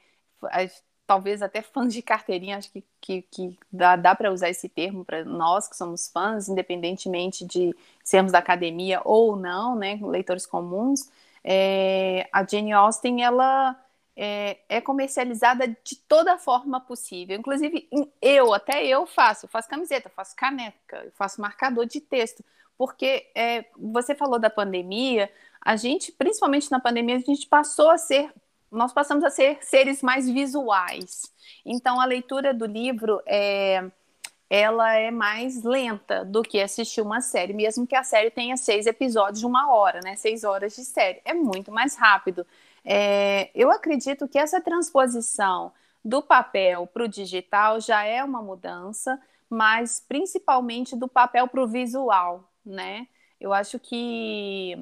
[1.05, 5.05] Talvez até fãs de carteirinha, acho que, que, que dá, dá para usar esse termo
[5.05, 9.99] para nós que somos fãs, independentemente de sermos da academia ou não, né?
[10.01, 11.11] Leitores comuns
[11.43, 13.79] é, a Jane Austen, ela
[14.15, 17.37] é, é, comercializada de toda forma possível.
[17.37, 17.89] Inclusive,
[18.21, 19.45] eu, até eu faço.
[19.45, 22.43] Eu faço camiseta, faço caneca, faço marcador de texto.
[22.77, 27.97] Porque é, você falou da pandemia, a gente, principalmente na pandemia, a gente passou a
[27.97, 28.31] ser
[28.73, 31.31] nós passamos a ser seres mais visuais.
[31.63, 33.83] Então, a leitura do livro é,
[34.55, 38.85] ela é mais lenta do que assistir uma série, mesmo que a série tenha seis
[38.85, 40.15] episódios de uma hora, né?
[40.15, 41.19] Seis horas de série.
[41.25, 42.45] É muito mais rápido.
[42.85, 45.73] É, eu acredito que essa transposição
[46.05, 51.67] do papel para o digital já é uma mudança, mas principalmente do papel para o
[51.67, 53.07] visual, né?
[53.41, 54.77] Eu acho que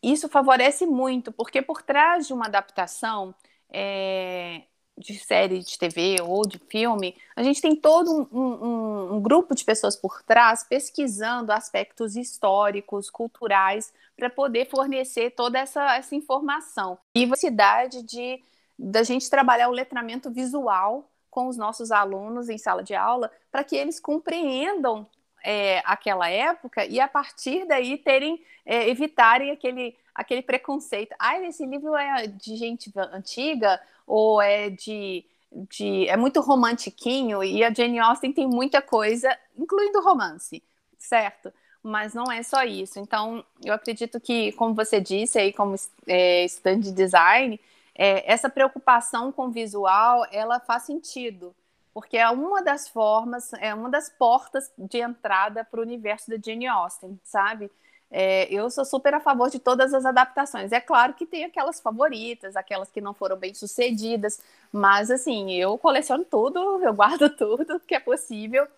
[0.00, 3.34] isso favorece muito, porque por trás de uma adaptação,
[3.68, 4.62] é,
[4.96, 9.54] de série de TV ou de filme, a gente tem todo um, um, um, grupo
[9.54, 16.96] de pessoas por trás pesquisando aspectos históricos, culturais, para poder fornecer toda essa, essa informação.
[17.14, 18.42] E a necessidade de
[18.76, 23.64] da gente trabalhar o letramento visual com os nossos alunos em sala de aula, para
[23.64, 25.06] que eles compreendam
[25.44, 31.14] é, aquela época e a partir daí terem é, evitarem aquele aquele preconceito.
[31.18, 35.24] Ah, esse livro é de gente antiga ou é de,
[35.70, 40.62] de é muito romantiquinho e a Jane Austen tem muita coisa, incluindo romance,
[40.98, 41.52] certo?
[41.82, 42.98] Mas não é só isso.
[42.98, 45.74] Então, eu acredito que, como você disse aí, como
[46.06, 47.60] é, estudante de design,
[47.94, 51.54] é, essa preocupação com visual, ela faz sentido,
[51.92, 56.36] porque é uma das formas, é uma das portas de entrada para o universo da
[56.42, 57.70] Jane Austen, sabe?
[58.16, 60.70] É, eu sou super a favor de todas as adaptações.
[60.70, 65.76] É claro que tem aquelas favoritas, aquelas que não foram bem sucedidas, mas assim, eu
[65.76, 68.68] coleciono tudo, eu guardo tudo que é possível,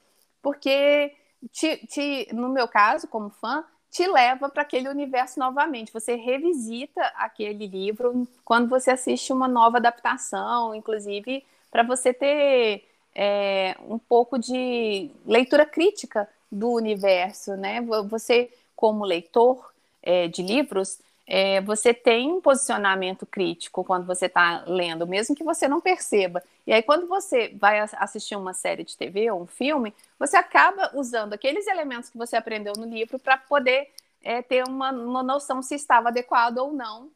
[0.41, 1.15] porque
[1.53, 5.93] te, te, no meu caso, como fã, te leva para aquele universo novamente.
[5.93, 13.77] Você revisita aquele livro quando você assiste uma nova adaptação, inclusive para você ter é,
[13.87, 17.83] um pouco de leitura crítica do universo, né?
[18.09, 24.63] Você como leitor é, de livros, é, você tem um posicionamento crítico quando você está
[24.67, 26.41] lendo, mesmo que você não perceba.
[26.65, 30.93] E aí, quando você vai assistir uma série de TV ou um filme, você acaba
[30.95, 33.91] usando aqueles elementos que você aprendeu no livro para poder
[34.23, 37.11] é, ter uma, uma noção se estava adequado ou não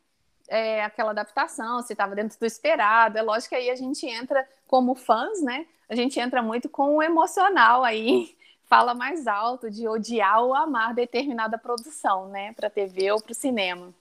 [0.51, 3.17] é, aquela adaptação, se estava dentro do esperado.
[3.17, 5.65] É lógico que aí a gente entra como fãs, né?
[5.89, 8.37] A gente entra muito com o emocional aí
[8.71, 13.35] fala mais alto de odiar ou amar determinada produção, né, para TV ou para o
[13.35, 13.93] cinema.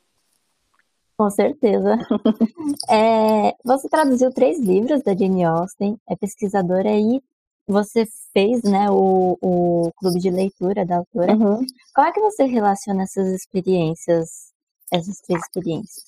[1.17, 1.97] Com certeza.
[2.87, 7.21] é, você traduziu três livros da Jane Austen, é pesquisadora e
[7.67, 11.33] você fez né, o, o clube de leitura da autora.
[11.33, 11.65] Uhum.
[11.93, 14.53] Como é que você relaciona essas experiências,
[14.91, 16.05] essas três experiências?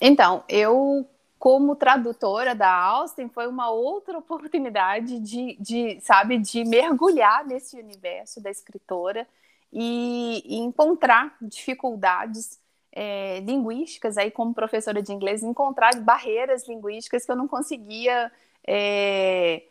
[0.00, 1.08] Então, eu
[1.46, 8.40] como tradutora da Austin, foi uma outra oportunidade de, de, sabe, de mergulhar nesse universo
[8.40, 9.24] da escritora
[9.72, 12.58] e, e encontrar dificuldades
[12.90, 18.32] é, linguísticas, aí como professora de inglês, encontrar barreiras linguísticas que eu não conseguia
[18.66, 19.62] é,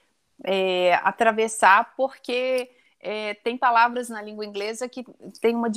[0.45, 5.03] é, atravessar, porque é, tem palavras na língua inglesa que
[5.41, 5.67] tem uma,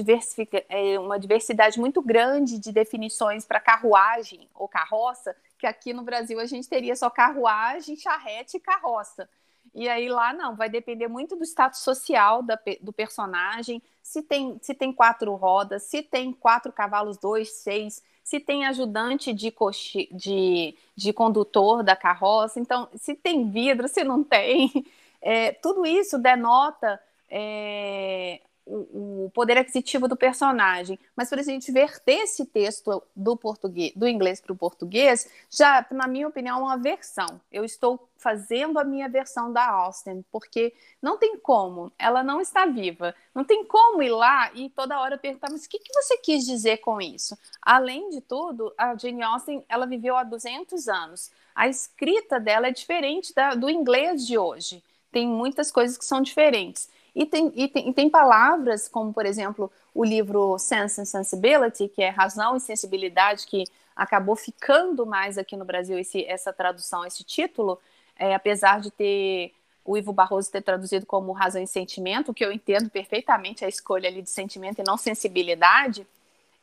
[0.69, 6.39] é, uma diversidade muito grande de definições para carruagem ou carroça, que aqui no Brasil
[6.39, 9.29] a gente teria só carruagem, charrete e carroça.
[9.75, 14.59] E aí lá não, vai depender muito do status social da, do personagem, se tem,
[14.63, 20.09] se tem quatro rodas, se tem quatro cavalos, dois, seis, se tem ajudante de, coche,
[20.13, 24.85] de, de condutor da carroça, então se tem vidro, se não tem.
[25.21, 31.73] É, tudo isso denota é, o, o, poder aquisitivo do personagem, mas para a gente
[31.73, 36.63] verter esse texto do português, do inglês para o português, já, na minha opinião, é
[36.63, 37.41] uma versão.
[37.51, 42.67] Eu estou fazendo a minha versão da Austen, porque não tem como, ela não está
[42.67, 46.19] viva, não tem como ir lá e toda hora perguntar, mas o que, que você
[46.19, 47.39] quis dizer com isso?
[47.63, 51.31] Além de tudo, a Jane Austen, ela viveu há 200 anos.
[51.55, 54.83] A escrita dela é diferente da, do inglês de hoje.
[55.11, 56.89] Tem muitas coisas que são diferentes.
[57.19, 61.89] E tem, e tem, e tem palavras, como, por exemplo, o livro Sense and Sensibility,
[61.89, 63.65] que é Razão e Sensibilidade, que
[63.97, 67.77] acabou ficando mais aqui no Brasil esse, essa tradução, esse título,
[68.17, 69.53] é, apesar de ter
[69.85, 74.09] o Ivo Barroso ter traduzido como razão e sentimento, que eu entendo perfeitamente a escolha
[74.09, 76.07] ali de sentimento e não sensibilidade,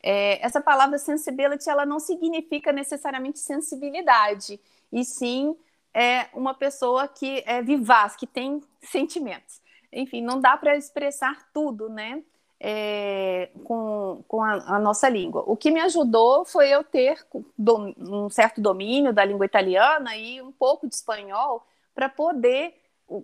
[0.01, 4.57] é, essa palavra sensibility ela não significa necessariamente sensibilidade,
[4.89, 5.53] e sim
[5.93, 9.64] é uma pessoa que é vivaz, que tem sentimentos
[9.95, 12.21] enfim, não dá para expressar tudo, né?
[12.59, 15.43] É, com, com a, a, nossa língua.
[15.45, 17.25] O que me ajudou foi eu ter
[17.67, 22.73] um certo domínio da língua italiana e um pouco de espanhol para poder,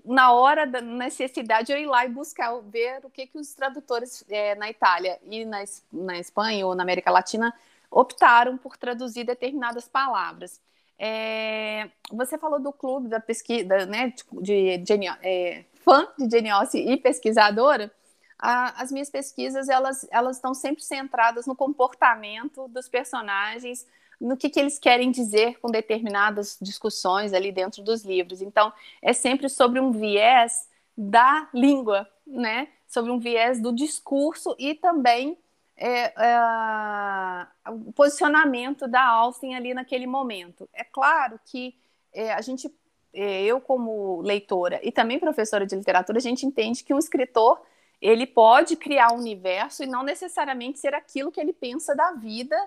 [0.06, 4.24] na hora da necessidade, eu ir lá e buscar, ver o que, que os tradutores
[4.30, 7.54] é, na Itália e na, na Espanha ou na América Latina
[7.90, 10.62] optaram por traduzir determinadas palavras.
[11.00, 16.50] É, você falou do clube da pesquisa, né, de, de, de é, fã de Jane
[16.50, 17.92] Austen e pesquisadora,
[18.38, 23.86] a, as minhas pesquisas elas elas estão sempre centradas no comportamento dos personagens,
[24.20, 28.42] no que, que eles querem dizer com determinadas discussões ali dentro dos livros.
[28.42, 32.68] Então, é sempre sobre um viés da língua, né?
[32.88, 35.38] Sobre um viés do discurso e também
[35.76, 40.70] é, é, o posicionamento da Austen ali naquele momento.
[40.72, 41.76] É claro que
[42.14, 42.70] é, a gente
[43.14, 47.62] eu como leitora e também professora de literatura, a gente entende que um escritor
[48.02, 52.58] ele pode criar um universo e não necessariamente ser aquilo que ele pensa da vida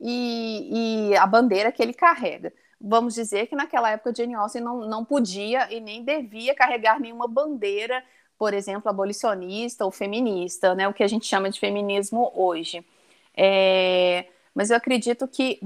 [0.00, 2.52] e, e a bandeira que ele carrega.
[2.80, 7.26] Vamos dizer que naquela época Jane Austen não, não podia e nem devia carregar nenhuma
[7.26, 8.04] bandeira,
[8.38, 12.84] por exemplo, abolicionista ou feminista, né, o que a gente chama de feminismo hoje.
[13.36, 15.58] É, mas eu acredito que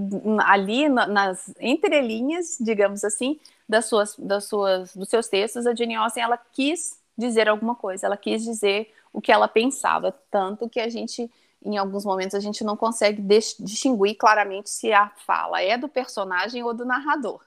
[0.46, 6.22] ali nas entrelinhas, digamos assim, das suas, das suas, dos seus textos, a Jane Austen
[6.22, 10.88] ela quis dizer alguma coisa, ela quis dizer o que ela pensava, tanto que a
[10.88, 11.30] gente,
[11.62, 16.62] em alguns momentos, a gente não consegue distinguir claramente se a fala é do personagem
[16.62, 17.44] ou do narrador.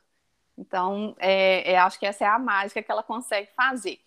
[0.57, 3.99] Então, é, é, acho que essa é a mágica que ela consegue fazer.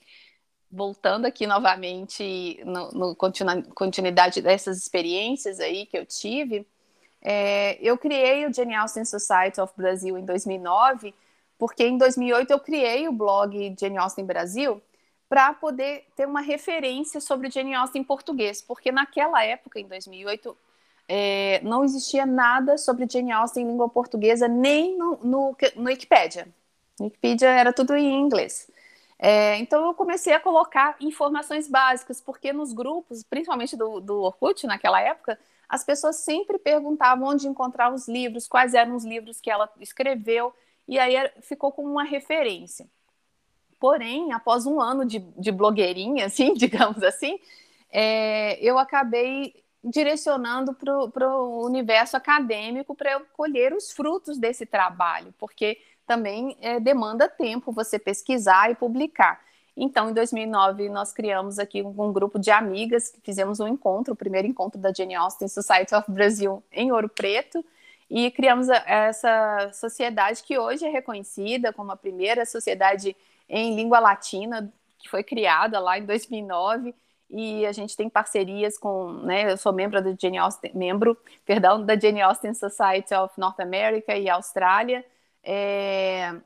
[0.70, 6.66] Voltando aqui novamente no, no continuidade dessas experiências aí que eu tive,
[7.22, 11.14] é, eu criei o Jane Austen Society of Brasil em 2009
[11.58, 14.82] porque em 2008 eu criei o blog Jane Austen Brasil
[15.28, 20.56] para poder ter uma referência sobre Jane Austen em português, porque naquela época, em 2008,
[21.08, 26.48] é, não existia nada sobre Jane Austen em língua portuguesa, nem no, no, no Wikipedia.
[27.00, 28.70] Wikipedia era tudo em inglês.
[29.18, 34.66] É, então eu comecei a colocar informações básicas, porque nos grupos, principalmente do, do Orkut
[34.66, 35.38] naquela época,
[35.68, 40.52] as pessoas sempre perguntavam onde encontrar os livros, quais eram os livros que ela escreveu
[40.86, 42.86] e aí ficou como uma referência.
[43.80, 47.38] Porém, após um ano de, de blogueirinha, assim, digamos assim,
[47.90, 55.34] é, eu acabei direcionando para o universo acadêmico para eu colher os frutos desse trabalho,
[55.38, 59.40] porque também é, demanda tempo você pesquisar e publicar.
[59.76, 64.16] Então, em 2009, nós criamos aqui um, um, grupo de amigas, fizemos um encontro, o
[64.16, 67.64] primeiro encontro da Jane Austen Society of Brasil em Ouro Preto,
[68.14, 73.16] e criamos essa sociedade que hoje é reconhecida como a primeira sociedade
[73.48, 76.94] em língua latina que foi criada lá em 2009
[77.28, 81.84] e a gente tem parcerias com, né, eu sou membro da Jane Austen, membro, perdão,
[81.84, 85.04] da Jane Austen Society of North America e Austrália,
[85.42, 86.36] é,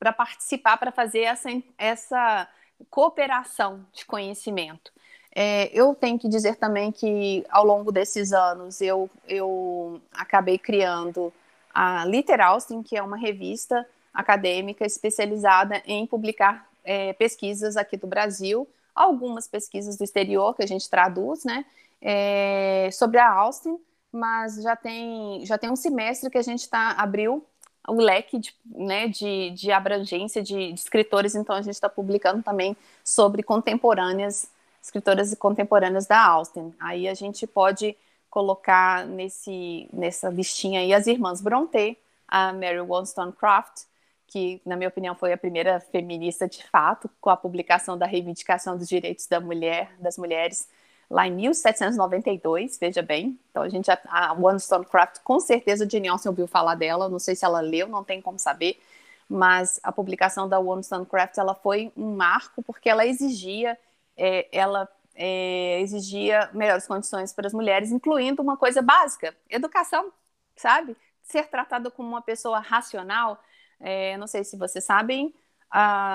[0.00, 1.48] para participar, para fazer essa,
[1.78, 2.48] essa
[2.90, 4.90] cooperação de conhecimento.
[5.38, 11.30] É, eu tenho que dizer também que ao longo desses anos eu, eu acabei criando
[11.74, 18.06] a Liter Austin, que é uma revista acadêmica especializada em publicar é, pesquisas aqui do
[18.06, 21.66] Brasil, algumas pesquisas do exterior que a gente traduz, né,
[22.00, 23.78] é, sobre a Austin,
[24.10, 27.44] mas já tem, já tem um semestre que a gente tá, abriu
[27.86, 32.42] o leque de, né, de, de abrangência de, de escritores, então a gente está publicando
[32.42, 34.48] também sobre contemporâneas
[34.86, 36.72] escritoras contemporâneas da Austen.
[36.78, 37.96] Aí a gente pode
[38.30, 41.96] colocar nesse, nessa listinha aí as irmãs Brontë,
[42.28, 43.82] a Mary Wollstonecraft,
[44.28, 48.76] que, na minha opinião, foi a primeira feminista de fato, com a publicação da Reivindicação
[48.76, 50.68] dos Direitos da Mulher, das Mulheres,
[51.10, 53.36] lá em 1792, veja bem.
[53.50, 57.44] Então a gente, a Wollstonecraft, com certeza Jane Austen ouviu falar dela, não sei se
[57.44, 58.80] ela leu, não tem como saber,
[59.28, 63.76] mas a publicação da Wollstonecraft, ela foi um marco porque ela exigia,
[64.16, 70.12] é, ela é, exigia melhores condições para as mulheres, incluindo uma coisa básica, educação,
[70.56, 70.96] sabe?
[71.22, 73.40] Ser tratada como uma pessoa racional,
[73.80, 75.34] é, não sei se vocês sabem,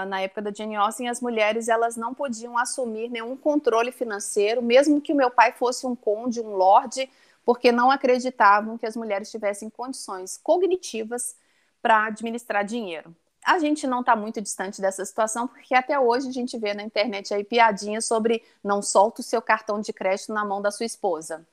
[0.07, 5.01] na época da Jane Austen, as mulheres elas não podiam assumir nenhum controle financeiro, mesmo
[5.01, 7.09] que o meu pai fosse um conde, um lorde,
[7.45, 11.35] porque não acreditavam que as mulheres tivessem condições cognitivas
[11.81, 13.15] para administrar dinheiro.
[13.45, 16.83] A gente não está muito distante dessa situação, porque até hoje a gente vê na
[16.83, 20.85] internet aí piadinhas sobre não solta o seu cartão de crédito na mão da sua
[20.85, 21.45] esposa.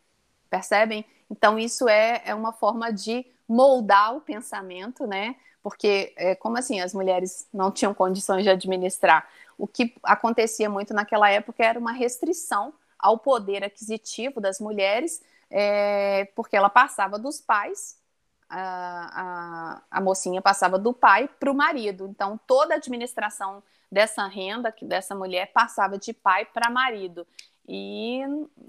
[0.51, 1.05] Percebem?
[1.31, 5.37] Então, isso é, é uma forma de moldar o pensamento, né?
[5.63, 9.29] porque é, como assim as mulheres não tinham condições de administrar?
[9.59, 16.27] O que acontecia muito naquela época era uma restrição ao poder aquisitivo das mulheres, é,
[16.35, 17.99] porque ela passava dos pais,
[18.49, 22.07] a, a, a mocinha passava do pai para o marido.
[22.09, 27.27] Então, toda a administração dessa renda, dessa mulher, passava de pai para marido.
[27.67, 28.21] E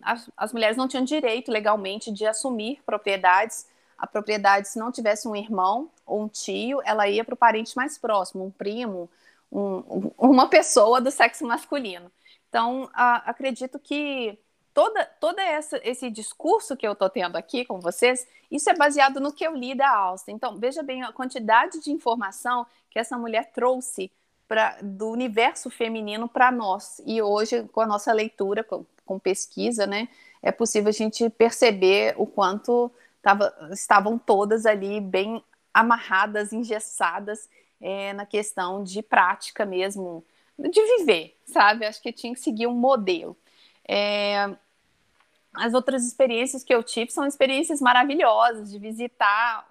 [0.01, 3.65] as, as mulheres não tinham direito legalmente de assumir propriedades
[3.99, 7.75] a propriedade, se não tivesse um irmão ou um tio, ela ia para o parente
[7.75, 9.09] mais próximo, um primo,
[9.51, 12.09] um, uma pessoa do sexo masculino.
[12.47, 14.39] Então, a, acredito que
[14.79, 19.19] toda, toda essa, esse discurso que eu estou tendo aqui com vocês, isso é baseado
[19.19, 20.31] no que eu li da Austin.
[20.31, 24.09] Então, veja bem a quantidade de informação que essa mulher trouxe
[24.81, 27.01] do universo feminino para nós.
[27.05, 30.07] E hoje, com a nossa leitura, com, com pesquisa, né,
[30.41, 32.89] é possível a gente perceber o quanto
[33.21, 37.49] tava, estavam todas ali bem amarradas, engessadas
[37.81, 40.23] é, na questão de prática mesmo,
[40.57, 41.85] de viver, sabe?
[41.85, 43.35] Acho que tinha que seguir um modelo.
[43.85, 44.55] É,
[45.53, 49.67] as outras experiências que eu tive são experiências maravilhosas de visitar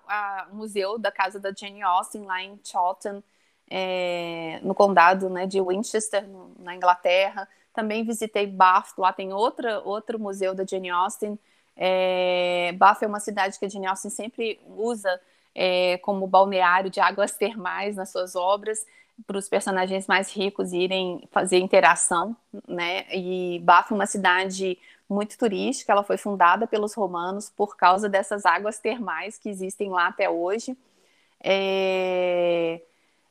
[0.50, 3.22] o museu da casa da Jane Austen lá em Chawton,
[3.70, 6.26] é, no condado né, de Winchester,
[6.58, 7.48] na Inglaterra.
[7.72, 11.38] Também visitei Bath, lá tem outra, outro museu da Jane Austen.
[11.76, 15.20] É, Bath é uma cidade que a Jane Austen sempre usa
[15.54, 18.84] é, como balneário de águas termais nas suas obras,
[19.26, 23.04] para os personagens mais ricos irem fazer interação, né?
[23.12, 24.78] E Bath é uma cidade
[25.08, 30.08] muito turística, ela foi fundada pelos romanos por causa dessas águas termais que existem lá
[30.08, 30.76] até hoje.
[31.42, 32.82] É...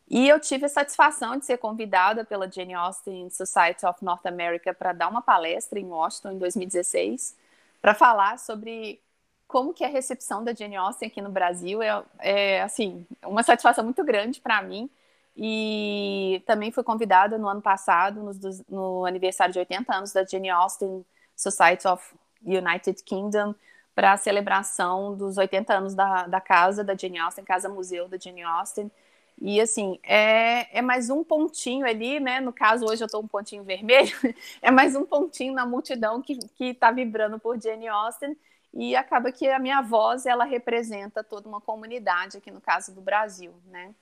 [0.09, 4.73] E eu tive a satisfação de ser convidada pela Jane Austen Society of North America
[4.73, 7.35] para dar uma palestra em Washington em 2016
[7.81, 9.01] para falar sobre
[9.47, 13.83] como que a recepção da Jane Austen aqui no Brasil é, é assim uma satisfação
[13.83, 14.89] muito grande para mim
[15.35, 18.31] e também fui convidada no ano passado no,
[18.69, 21.05] no, aniversário de 80 anos da Jane Austen
[21.37, 22.03] Society of
[22.45, 23.55] United Kingdom
[23.95, 28.17] para a celebração dos 80 anos da, da casa da Jane Austen, casa museu da
[28.17, 28.91] Jane Austen
[29.39, 32.39] e assim, é, é mais um pontinho ali, né?
[32.39, 34.11] No caso, hoje eu estou um pontinho vermelho,
[34.61, 38.35] é mais um pontinho na multidão que está vibrando por Jane Austen,
[38.73, 43.01] e acaba que a minha voz ela representa toda uma comunidade aqui no caso do
[43.01, 43.93] Brasil, né?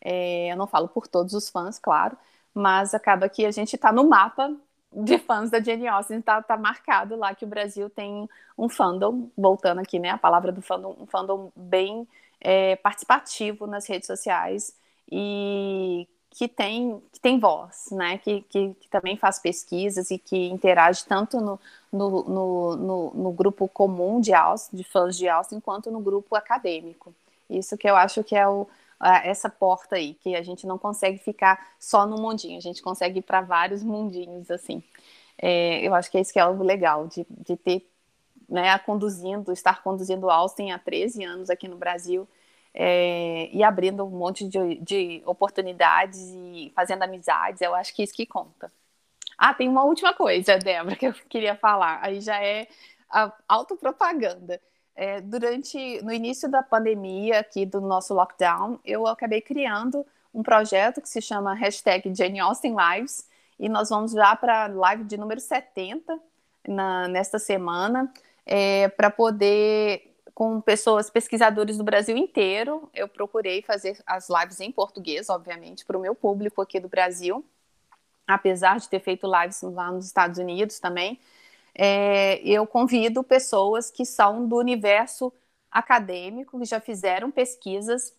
[0.00, 2.16] É, eu não falo por todos os fãs, claro,
[2.54, 4.54] mas acaba que a gente está no mapa
[4.94, 9.28] de fãs da Jane Austen, está tá marcado lá que o Brasil tem um fandom,
[9.36, 10.10] voltando aqui, né?
[10.10, 12.06] A palavra do fandom, um fandom bem
[12.40, 14.76] é, participativo nas redes sociais
[15.10, 18.18] e que tem, que tem voz, né?
[18.18, 21.60] Que, que, que, também faz pesquisas e que interage tanto no,
[21.92, 26.36] no, no, no, no grupo comum de Austin, de fãs de Austin, quanto no grupo
[26.36, 27.14] acadêmico.
[27.48, 28.66] Isso que eu acho que é o,
[29.24, 33.18] essa porta aí, que a gente não consegue ficar só no mundinho, a gente consegue
[33.18, 34.82] ir para vários mundinhos, assim.
[35.38, 37.88] É, eu acho que é isso que é algo legal, de, de ter,
[38.48, 42.28] né, conduzindo, estar conduzindo Austin há 13 anos aqui no Brasil,
[42.72, 48.04] é, e abrindo um monte de, de oportunidades e fazendo amizades, eu acho que é
[48.04, 48.72] isso que conta.
[49.38, 52.00] Ah, tem uma última coisa, Débora, que eu queria falar.
[52.02, 52.66] Aí já é
[53.10, 54.60] a autopropaganda.
[54.96, 61.00] É, durante, no início da pandemia aqui do nosso lockdown, eu acabei criando um projeto
[61.00, 63.28] que se chama hashtag Jane Austen Lives,
[63.58, 66.18] e nós vamos já para a live de número 70
[66.66, 68.12] na, nesta semana,
[68.44, 72.88] é, para poder com pessoas, pesquisadores do Brasil inteiro.
[72.92, 77.44] Eu procurei fazer as lives em português, obviamente, para o meu público aqui do Brasil,
[78.26, 81.18] apesar de ter feito lives lá nos Estados Unidos também.
[81.74, 85.32] É, eu convido pessoas que são do universo
[85.70, 88.14] acadêmico, que já fizeram pesquisas.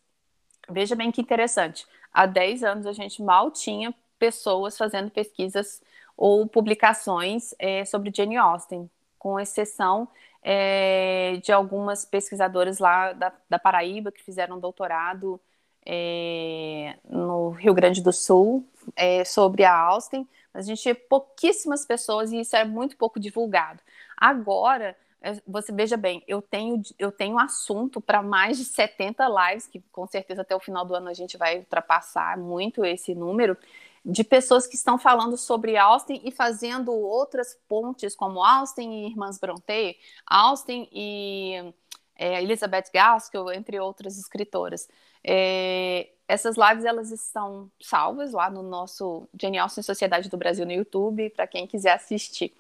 [0.70, 1.86] Veja bem que interessante.
[2.14, 5.82] Há 10 anos a gente mal tinha pessoas fazendo pesquisas
[6.18, 8.90] ou publicações é, sobre Jane Austen.
[9.18, 10.08] com exceção
[10.44, 15.42] é, de algumas pesquisadoras lá da, da, Paraíba que fizeram doutorado
[15.84, 18.64] é, no Rio Grande do Sul
[18.96, 23.20] é, sobre a Austin, mas a gente tinha pouquíssimas pessoas e isso é muito pouco
[23.20, 23.82] divulgado.
[24.18, 29.68] Agora, é, você veja bem, eu tenho, eu tenho assunto para mais de 70 lives,
[29.68, 33.58] que com certeza até o final do ano a gente vai ultrapassar muito esse número,
[34.06, 39.40] de pessoas que estão falando sobre Austin e fazendo outras pontes, como Austin e Irmãs
[39.40, 39.98] Brontë,
[40.28, 41.74] Austin e
[42.16, 44.88] é, Elizabeth Gaskell, entre outras escritoras.
[45.24, 50.72] É, essas lives elas estão salvas lá no nosso Jane Austen Sociedade do Brasil no
[50.72, 52.54] YouTube, para quem quiser assistir.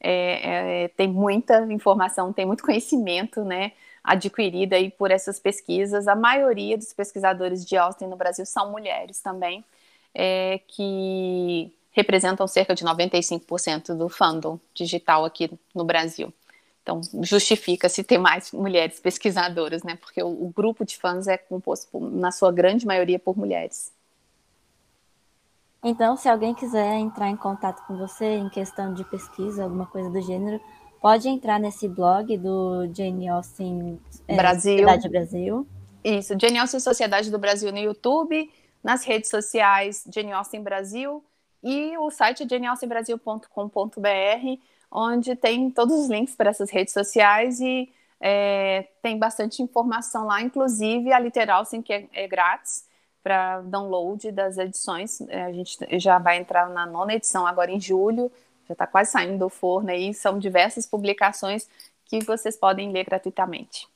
[0.00, 6.08] É, é, tem muita informação, tem muito conhecimento, né, adquirido aí por essas pesquisas.
[6.08, 9.64] A maioria dos pesquisadores de Austin no Brasil são mulheres também,
[10.14, 16.32] é, que representam cerca de 95% do fandom digital aqui no Brasil.
[16.82, 19.96] Então, justifica-se ter mais mulheres pesquisadoras, né?
[19.96, 23.92] Porque o, o, grupo de fãs é composto, por, na sua grande maioria, por mulheres.
[25.82, 30.10] Então, se alguém quiser entrar em contato com você em questão de pesquisa, alguma coisa
[30.10, 30.60] do gênero,
[31.00, 34.78] pode entrar nesse blog do Jane Austen é, Brasil.
[34.78, 35.66] Sociedade Brasil.
[36.02, 38.50] Isso, Jane Austen Sociedade do Brasil no YouTube,
[38.82, 41.24] nas redes sociais Jane Austen Brasil
[41.62, 44.60] e o site janeaustenbrasil.com.br
[44.92, 47.90] onde tem todos os links para essas redes sociais e
[48.20, 52.84] é, tem bastante informação lá, inclusive a Literal, sim, que é, é grátis
[53.22, 55.20] para download das edições.
[55.22, 58.30] É, a gente já vai entrar na nona edição agora em julho,
[58.68, 61.68] já está quase saindo do forno aí, são diversas publicações
[62.04, 63.88] que vocês podem ler gratuitamente.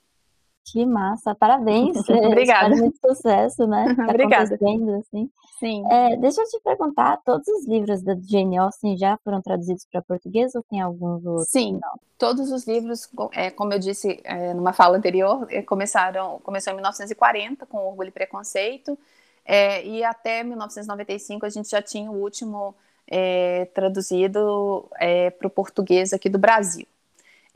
[0.66, 1.96] Que massa, parabéns.
[2.10, 2.74] Obrigada.
[2.74, 3.86] muito sucesso, né?
[3.96, 4.54] Tá Obrigada.
[4.54, 5.30] assim.
[5.58, 5.84] Sim.
[5.90, 10.02] É, deixa eu te perguntar, todos os livros da Jane Austen já foram traduzidos para
[10.02, 11.48] português ou tem alguns outros?
[11.48, 11.98] Sim, Não.
[12.18, 16.76] todos os livros, é, como eu disse é, numa fala anterior, é, começaram, começou em
[16.76, 18.98] 1940 com Orgulho e Preconceito,
[19.46, 22.74] é, e até 1995 a gente já tinha o último
[23.08, 26.86] é, traduzido é, para o português aqui do Brasil.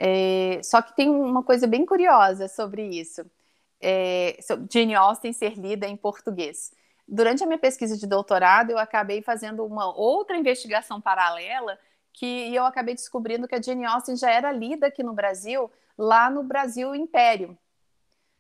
[0.03, 3.23] É, só que tem uma coisa bem curiosa sobre isso,
[3.79, 6.73] é, sobre Jane Austen ser lida em português.
[7.07, 11.79] Durante a minha pesquisa de doutorado, eu acabei fazendo uma outra investigação paralela
[12.15, 16.31] que eu acabei descobrindo que a Jane Austen já era lida aqui no Brasil, lá
[16.31, 17.57] no Brasil Império.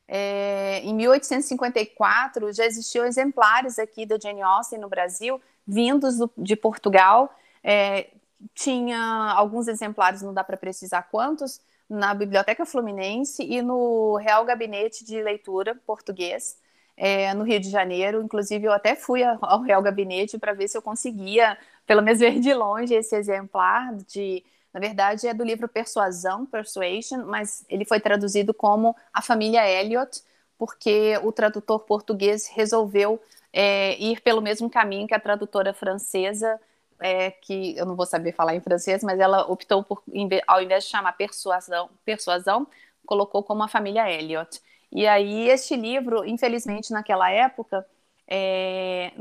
[0.09, 6.57] É, em 1854 já existiam exemplares aqui da Jane Austen no Brasil, vindos do, de
[6.57, 7.35] Portugal.
[7.63, 8.09] É,
[8.55, 8.99] tinha
[9.37, 15.21] alguns exemplares, não dá para precisar quantos, na Biblioteca Fluminense e no Real Gabinete de
[15.23, 16.57] Leitura Português,
[16.97, 18.23] é, no Rio de Janeiro.
[18.23, 22.39] Inclusive, eu até fui ao Real Gabinete para ver se eu conseguia, pelo menos, ver
[22.39, 24.45] de longe esse exemplar de.
[24.73, 30.23] Na verdade, é do livro Persuasão, Persuasion, mas ele foi traduzido como A Família Elliot,
[30.57, 33.21] porque o tradutor português resolveu
[33.53, 36.61] é, ir pelo mesmo caminho que a tradutora francesa
[37.01, 40.03] é, que eu não vou saber falar em francês, mas ela optou por,
[40.47, 42.67] ao invés de chamar persuasão, persuasão
[43.07, 44.61] colocou como a família Elliot.
[44.93, 47.87] E aí este livro, infelizmente, naquela época,
[48.29, 49.13] é,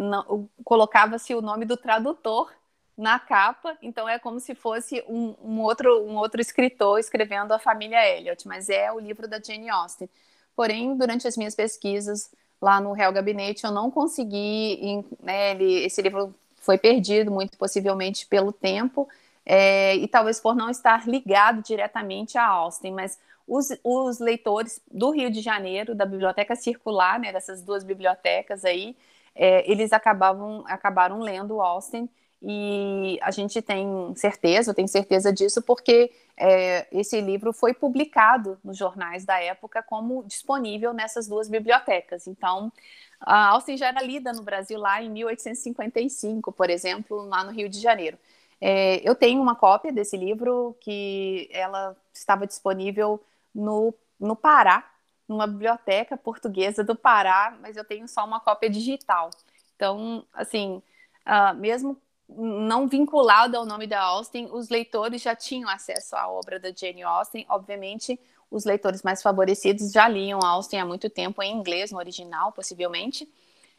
[0.64, 2.52] colocava-se o nome do tradutor
[2.96, 7.60] na capa, então é como se fosse um, um, outro, um outro escritor escrevendo a
[7.60, 10.10] família Elliot, mas é o livro da Jane Austen.
[10.56, 12.30] Porém, durante as minhas pesquisas
[12.62, 16.36] lá no Real Gabinete, eu não consegui, né, ele, esse livro
[16.70, 19.10] foi perdido, muito possivelmente pelo tempo,
[19.44, 23.18] é, e talvez por não estar ligado diretamente a Austin, mas
[23.48, 28.96] os, os, leitores do Rio de Janeiro, da Biblioteca Circular, né, dessas duas bibliotecas aí,
[29.34, 32.08] é, eles acabavam, acabaram lendo Austin,
[32.40, 38.60] e a gente tem certeza, eu tenho certeza disso, porque é, esse livro foi publicado
[38.64, 42.28] nos jornais da época como disponível nessas duas bibliotecas.
[42.28, 42.72] Então,
[43.20, 47.70] a Austin já era lida no Brasil lá em 1855, por exemplo, lá no Rio
[47.70, 48.18] de Janeiro.
[48.62, 53.22] É, eu tenho uma cópia desse livro que ela estava disponível
[53.54, 54.90] no, no Pará,
[55.28, 59.30] numa biblioteca portuguesa do Pará, mas eu tenho só uma cópia digital.
[59.76, 60.82] Então, assim,
[61.26, 61.98] uh, mesmo
[62.28, 67.02] não vinculado ao nome da Austin, os leitores já tinham acesso à obra da Jane
[67.02, 67.46] Austen.
[67.50, 68.20] Obviamente,
[68.52, 73.28] os leitores mais favorecidos já liam Austen há muito tempo em inglês, no original, possivelmente.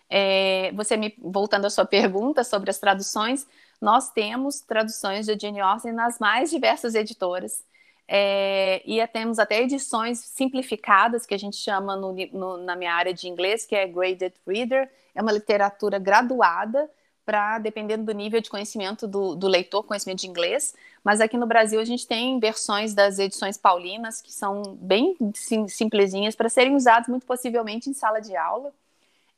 [0.09, 3.47] É, você me voltando à sua pergunta sobre as traduções,
[3.81, 7.65] nós temos traduções de Jane Austen nas mais diversas editoras.
[8.13, 13.15] É, e temos até edições simplificadas, que a gente chama no, no, na minha área
[13.15, 16.91] de inglês, que é Graded Reader, é uma literatura graduada
[17.31, 20.75] para dependendo do nível de conhecimento do, do, leitor, conhecimento de inglês.
[21.05, 25.69] Mas aqui no Brasil a gente tem versões das edições paulinas que são bem sim,
[25.69, 28.73] simplesinhas para serem usadas muito possivelmente em sala de aula.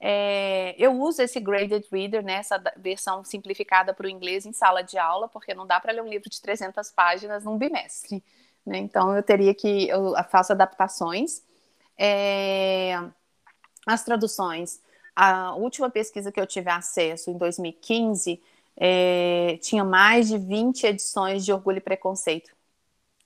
[0.00, 4.80] É, eu uso esse graded reader, né, essa versão simplificada para o inglês em sala
[4.80, 8.24] de aula, porque não dá para ler um livro de 300 páginas num bimestre.
[8.64, 8.78] Né?
[8.78, 11.42] Então eu teria que eu faço adaptações.
[11.98, 12.98] É,
[13.86, 14.80] as traduções
[15.14, 18.40] a última pesquisa que eu tive acesso, em 2015,
[18.76, 22.50] é, tinha mais de 20 edições de Orgulho e Preconceito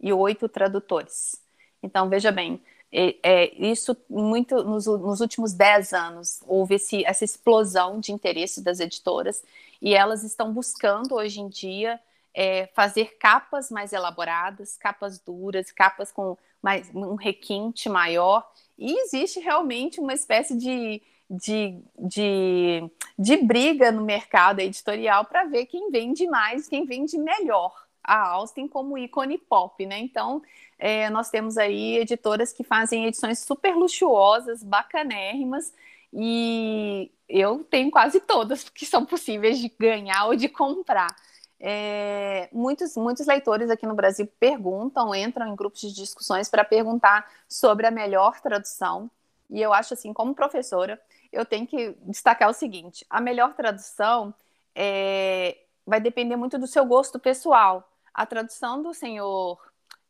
[0.00, 1.40] e oito tradutores.
[1.82, 2.60] Então, veja bem,
[2.92, 8.62] é, é, isso muito nos, nos, últimos 10 anos houve esse, essa explosão de interesse
[8.62, 9.42] das editoras
[9.82, 12.00] e elas estão buscando hoje em dia
[12.32, 19.40] é, fazer capas mais elaboradas, capas duras, capas com mais, um requinte maior e existe
[19.40, 26.26] realmente uma espécie de de, de, de briga no mercado editorial para ver quem vende
[26.26, 29.98] mais, quem vende melhor a Austin como ícone pop, né?
[29.98, 30.40] Então,
[30.78, 35.74] é, nós temos aí editoras que fazem edições super luxuosas, bacanérrimas,
[36.12, 41.14] e eu tenho quase todas que são possíveis de ganhar ou de comprar.
[41.58, 47.28] É, muitos, muitos leitores aqui no Brasil perguntam, entram em grupos de discussões para perguntar
[47.48, 49.10] sobre a melhor tradução.
[49.50, 51.00] E eu acho assim, como professora,
[51.32, 54.34] eu tenho que destacar o seguinte: a melhor tradução
[54.74, 55.56] é,
[55.86, 57.90] vai depender muito do seu gosto pessoal.
[58.12, 59.58] A tradução do senhor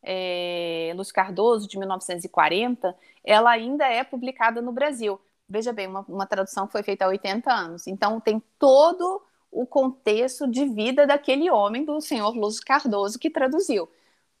[0.03, 5.19] é, Cardoso, de 1940, ela ainda é publicada no Brasil.
[5.49, 7.87] Veja bem, uma, uma tradução foi feita há 80 anos.
[7.87, 13.89] Então, tem todo o contexto de vida daquele homem, do senhor Luz Cardoso, que traduziu.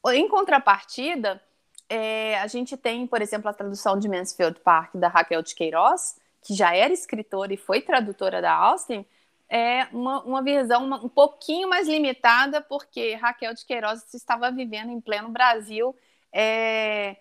[0.07, 1.41] Em contrapartida,
[1.89, 6.17] é, a gente tem, por exemplo, a tradução de Mansfield Park, da Raquel de Queiroz,
[6.41, 9.05] que já era escritora e foi tradutora da Austin,
[9.49, 14.91] é uma, uma visão uma, um pouquinho mais limitada, porque Raquel de Queiroz estava vivendo
[14.91, 15.95] em pleno Brasil,
[16.31, 17.17] é,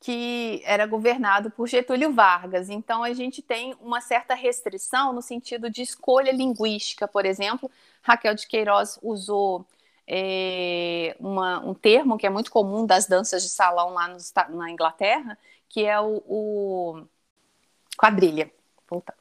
[0.00, 2.70] que era governado por Getúlio Vargas.
[2.70, 7.08] Então, a gente tem uma certa restrição no sentido de escolha linguística.
[7.08, 7.70] Por exemplo,
[8.02, 9.66] Raquel de Queiroz usou
[10.06, 14.16] é, uma, um termo que é muito comum das danças de salão lá
[14.50, 15.36] na Inglaterra,
[15.68, 17.06] que é o, o
[17.96, 18.50] quadrilha
[18.88, 19.14] voltar.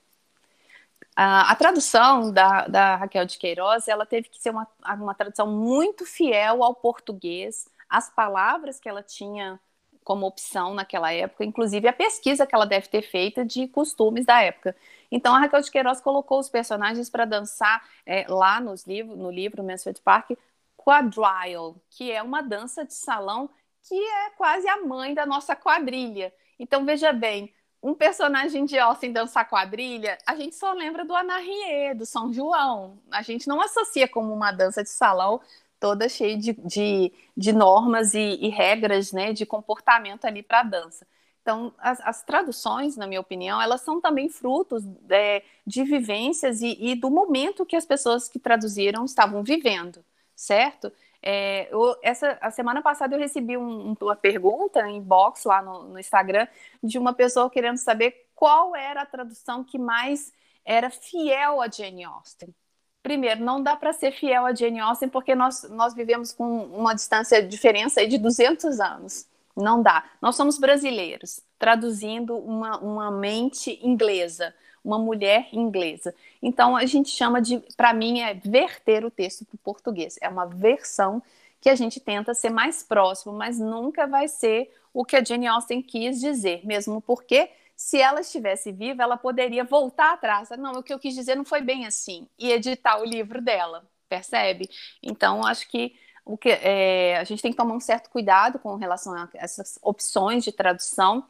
[1.15, 5.47] A, a tradução da, da, Raquel de Queiroz, ela teve que ser uma, uma tradução
[5.47, 9.59] muito fiel ao português, as palavras que ela tinha
[10.03, 14.39] como opção naquela época, inclusive a pesquisa que ela deve ter feito de costumes da
[14.41, 14.75] época.
[15.09, 19.31] Então a Raquel de Queiroz colocou os personagens para dançar é, lá nos livros, no
[19.31, 20.31] livro Mansfield Park,
[20.77, 23.49] quadrille, que é uma dança de salão
[23.87, 26.31] que é quase a mãe da nossa quadrilha.
[26.59, 27.51] Então veja bem,
[27.85, 32.97] um personagem de Austin dançar quadrilha, a gente só lembra do Anarrie, do São João.
[33.11, 35.39] A gente não associa como uma dança de salão
[35.79, 40.63] toda cheia de, de, de normas e, e, regras né, de comportamento ali para a
[40.63, 41.05] dança.
[41.43, 46.75] Então, as, as, traduções, na minha opinião, elas são também frutos é, de vivências e,
[46.79, 50.03] e do momento que as pessoas que traduziram estavam vivendo,
[50.35, 50.91] certo?
[51.27, 55.89] É, eu, essa, a semana passada eu recebi um, uma pergunta em box lá no,
[55.89, 56.47] no, Instagram
[56.83, 60.31] de uma pessoa querendo saber qual era a tradução que mais
[60.63, 62.53] era fiel a Jane Austen.
[63.01, 66.93] Primeiro, não dá para ser fiel a Jane Austen porque nós, nós vivemos com uma
[66.93, 69.27] distância, diferença de 200 anos.
[69.55, 70.03] Não dá.
[70.21, 74.53] Nós somos brasileiros, traduzindo uma, uma mente inglesa
[74.85, 76.13] uma mulher inglesa.
[76.41, 80.17] Então a gente chama de, para mim, é verter o texto para o português.
[80.21, 81.21] É uma versão
[81.59, 85.47] que a gente tenta ser mais próximo, mas nunca vai ser o que a Jane
[85.47, 90.49] Austen quis dizer, mesmo porque se ela estivesse viva, ela poderia voltar atrás.
[90.51, 93.83] Não, o que eu quis dizer não foi bem assim e editar o livro dela,
[94.07, 94.69] percebe?
[95.01, 98.75] Então acho que o que é, a gente tem que tomar um certo cuidado com
[98.75, 101.25] relação a essas opções de tradução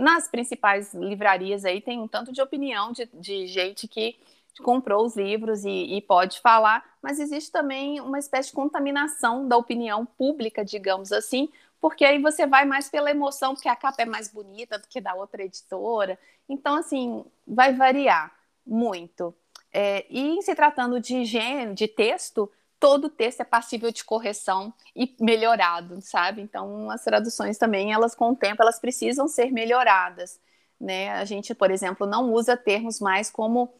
[0.00, 4.16] nas principais livrarias aí tem um tanto de opinião de, de gente que
[4.62, 9.58] comprou os livros e, e, pode falar, mas existe também uma espécie de contaminação da
[9.58, 14.06] opinião pública, digamos assim, porque aí você vai mais pela emoção, porque a capa é
[14.06, 16.18] mais bonita do que da outra editora.
[16.48, 18.34] Então, assim, vai variar
[18.66, 19.34] muito.
[19.72, 25.14] É, e se tratando de gênero, de texto, todo texto é passível de correção e
[25.20, 26.40] melhorado, sabe?
[26.40, 30.40] Então, as traduções também, elas com o tempo, elas precisam ser melhoradas,
[30.80, 31.10] né?
[31.12, 33.72] A gente, por exemplo, não usa termos mais como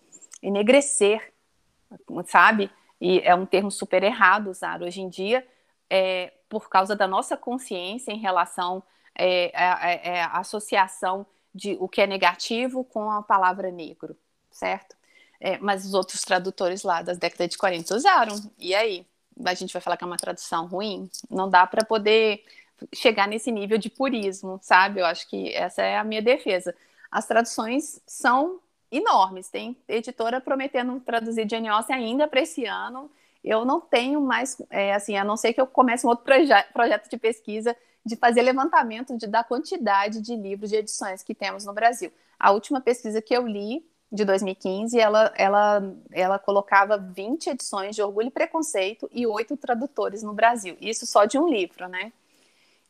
[0.43, 1.33] enegrecer,
[2.27, 2.71] sabe?
[3.01, 5.47] E é um termo super errado usar hoje em dia,
[5.89, 8.83] é, por causa da nossa consciência em relação
[9.19, 14.17] é, à, à associação de o que é negativo com a palavra negro,
[14.51, 15.00] certo?
[15.41, 18.35] É, mas os outros tradutores lá das décadas de 40 usaram.
[18.59, 19.07] E aí?
[19.43, 21.09] A gente vai falar que é uma tradução ruim?
[21.31, 22.45] Não dá para poder
[22.95, 25.01] chegar nesse nível de purismo, sabe?
[25.01, 26.75] Eu acho que essa é a minha defesa.
[27.11, 28.61] As traduções são
[28.91, 29.49] enormes.
[29.49, 33.11] Tem editora prometendo traduzir Jane Austen ainda para esse ano.
[33.43, 36.53] Eu não tenho mais, é, assim, a não ser que eu comece um outro proje
[36.73, 37.75] projeto de pesquisa
[38.05, 42.13] de fazer levantamento de, da quantidade de livros de edições que temos no Brasil.
[42.39, 48.03] A última pesquisa que eu li, de 2015, ela, ela, ela colocava 20 edições de
[48.03, 50.77] Orgulho e Preconceito e oito tradutores no Brasil.
[50.81, 52.13] Isso só de um livro, né?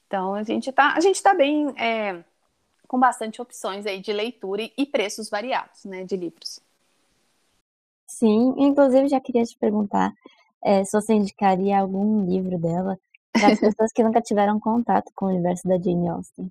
[0.07, 2.25] Então, a gente está tá bem é,
[2.89, 6.59] com bastante opções aí de leitura e, e preços variados, né, de livros.
[8.09, 10.13] Sim, inclusive já queria te perguntar
[10.65, 12.99] é, se você indicaria algum livro dela
[13.33, 16.51] para as pessoas que nunca tiveram contato com o universo da Jane Austen.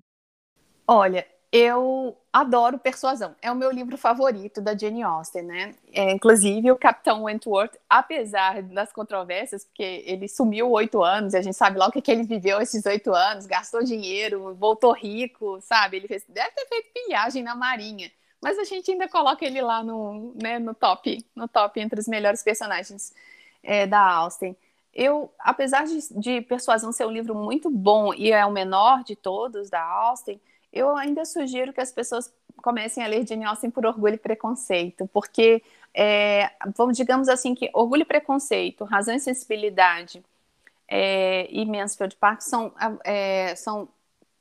[0.86, 3.34] Olha, eu adoro Persuasão.
[3.42, 5.74] É o meu livro favorito da Jane Austen, né?
[5.92, 11.42] É, inclusive, o Capitão Wentworth, apesar das controvérsias, porque ele sumiu oito anos, e a
[11.42, 15.60] gente sabe lá o que, que ele viveu esses oito anos, gastou dinheiro, voltou rico,
[15.60, 15.96] sabe?
[15.96, 18.10] Ele fez, deve ter feito pilhagem na Marinha.
[18.40, 22.08] Mas a gente ainda coloca ele lá no, né, no top, no top entre os
[22.08, 23.12] melhores personagens
[23.62, 24.56] é, da Austen.
[24.94, 29.14] Eu, apesar de, de Persuasão ser um livro muito bom e é o menor de
[29.14, 30.40] todos da Austen,
[30.72, 35.08] eu ainda sugiro que as pessoas comecem a ler Jane Austen por orgulho e preconceito,
[35.12, 35.62] porque,
[35.94, 40.22] é, vamos, digamos assim, que orgulho e preconceito, razão e sensibilidade
[40.90, 42.72] é, e Mansfield Park são,
[43.04, 43.88] é, são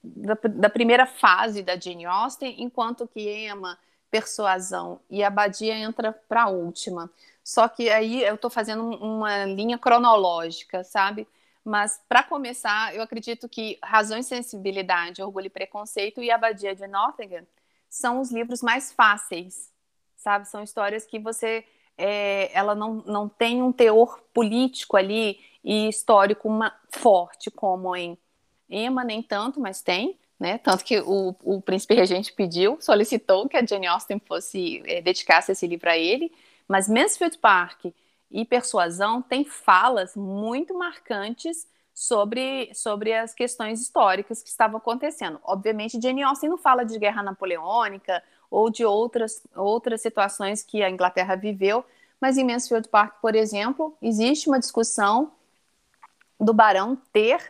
[0.03, 3.77] da, da, primeira fase da Jane Austen, enquanto que Emma,
[4.09, 7.09] Persuasão e Abadia entra para a última.
[7.43, 11.27] Só que aí eu estou fazendo uma linha cronológica, sabe?
[11.69, 16.87] Mas, para começar, eu acredito que Razão e Sensibilidade, Orgulho e Preconceito e Abadia de
[16.87, 17.45] Nottingham
[17.87, 19.71] são os livros mais fáceis,
[20.17, 20.47] sabe?
[20.47, 21.63] São histórias que você.
[21.95, 28.17] É, ela não, não tem um teor político ali e histórico uma, forte, como em
[28.67, 30.17] Emma, nem tanto, mas tem.
[30.39, 30.57] Né?
[30.57, 35.51] Tanto que o, o príncipe regente pediu, solicitou que a Jane Austen fosse é, dedicasse
[35.51, 36.33] esse livro a ele.
[36.67, 37.85] Mas Mansfield Park
[38.31, 45.39] e Persuasão têm falas muito marcantes sobre, sobre as questões históricas que estavam acontecendo.
[45.43, 50.89] Obviamente, Jane Austen não fala de guerra napoleônica ou de outras, outras situações que a
[50.89, 51.83] Inglaterra viveu,
[52.21, 55.31] mas em Mansfield Park, por exemplo, existe uma discussão
[56.39, 57.41] do barão ter,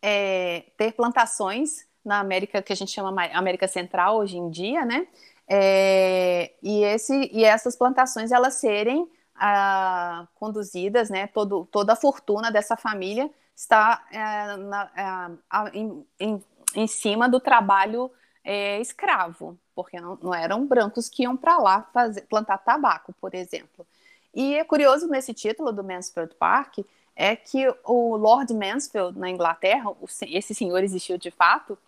[0.00, 5.06] é, ter plantações na América que a gente chama América Central hoje em dia, né?
[5.48, 12.50] É, e, esse, e essas plantações elas serem ah, conduzidas, né, todo, toda a fortuna
[12.50, 18.10] dessa família está é, na, é, em, em, em, cima do trabalho
[18.44, 23.34] é, escravo, porque não, não, eram brancos que iam para lá fazer, plantar tabaco, por
[23.34, 23.86] exemplo.
[24.34, 26.78] E é curioso nesse título do Mansfield Park
[27.14, 29.90] é que o Lord Mansfield na Inglaterra,
[30.22, 31.78] esse senhor existiu de fato,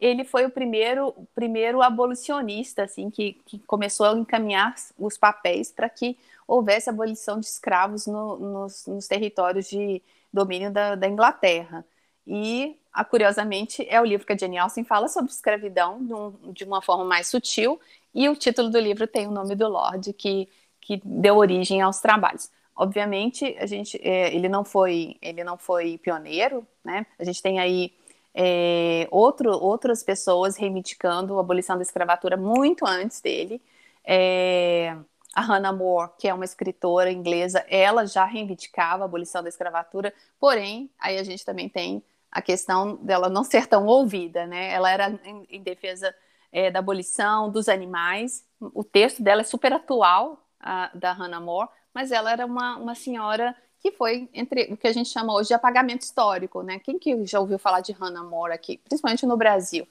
[0.00, 5.88] ele foi o primeiro, primeiro abolicionista assim que, que começou a encaminhar os papéis para
[5.88, 11.84] que houvesse abolição de escravos no, nos, nos, territórios de domínio da, da, Inglaterra.
[12.26, 16.64] E, a, curiosamente, é o livro que a Jane Austen fala sobre escravidão de, de,
[16.64, 17.78] uma forma mais sutil,
[18.14, 20.48] e o título do livro tem o nome do Lorde, que,
[20.80, 22.50] que deu origem aos trabalhos.
[22.74, 27.04] Obviamente, a gente, é, ele, não foi, ele não foi pioneiro, né?
[27.18, 27.92] A gente tem aí
[28.40, 33.60] é, outro, outras pessoas reivindicando a abolição da escravatura muito antes dele.
[34.04, 34.96] É,
[35.34, 40.14] a Hannah More, que é uma escritora inglesa, ela já reivindicava a abolição da escravatura,
[40.38, 44.72] porém, aí a gente também tem a questão dela não ser tão ouvida, né?
[44.72, 46.14] Ela era em, em defesa
[46.52, 48.44] é, da abolição dos animais.
[48.60, 52.94] O texto dela é super atual, a, da Hannah More, mas ela era uma, uma
[52.94, 56.78] senhora que foi entre o que a gente chama hoje de apagamento histórico, né?
[56.78, 59.86] Quem que já ouviu falar de Hannah More aqui, principalmente no Brasil?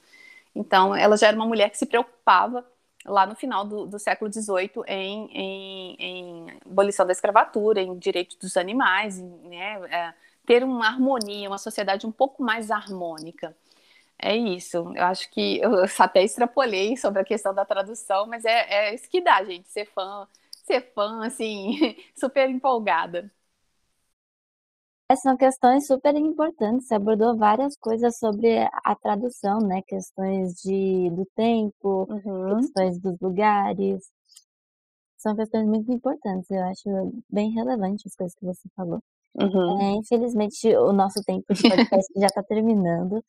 [0.54, 2.64] Então, ela já era uma mulher que se preocupava
[3.04, 8.36] lá no final do, do século XVIII em, em, em, abolição da escravatura, em direitos
[8.36, 9.80] dos animais, né?
[9.90, 10.14] É,
[10.46, 13.54] ter uma harmonia, uma sociedade um pouco mais harmônica.
[14.18, 14.78] É isso.
[14.96, 19.08] Eu acho que eu até extrapolei sobre a questão da tradução, mas é, é isso
[19.08, 20.26] que dá, gente, ser fã,
[20.64, 23.30] ser fã, assim, super empolgada.
[25.16, 26.86] São questões super importantes.
[26.86, 29.80] Você abordou várias coisas sobre a tradução, né?
[29.86, 32.60] Questões de, do tempo, uhum.
[32.60, 34.04] questões dos lugares.
[35.16, 36.50] São questões muito importantes.
[36.50, 39.02] Eu acho bem relevante as coisas que você falou.
[39.34, 39.80] Uhum.
[39.80, 43.24] É, infelizmente, o nosso tempo de podcast já está terminando.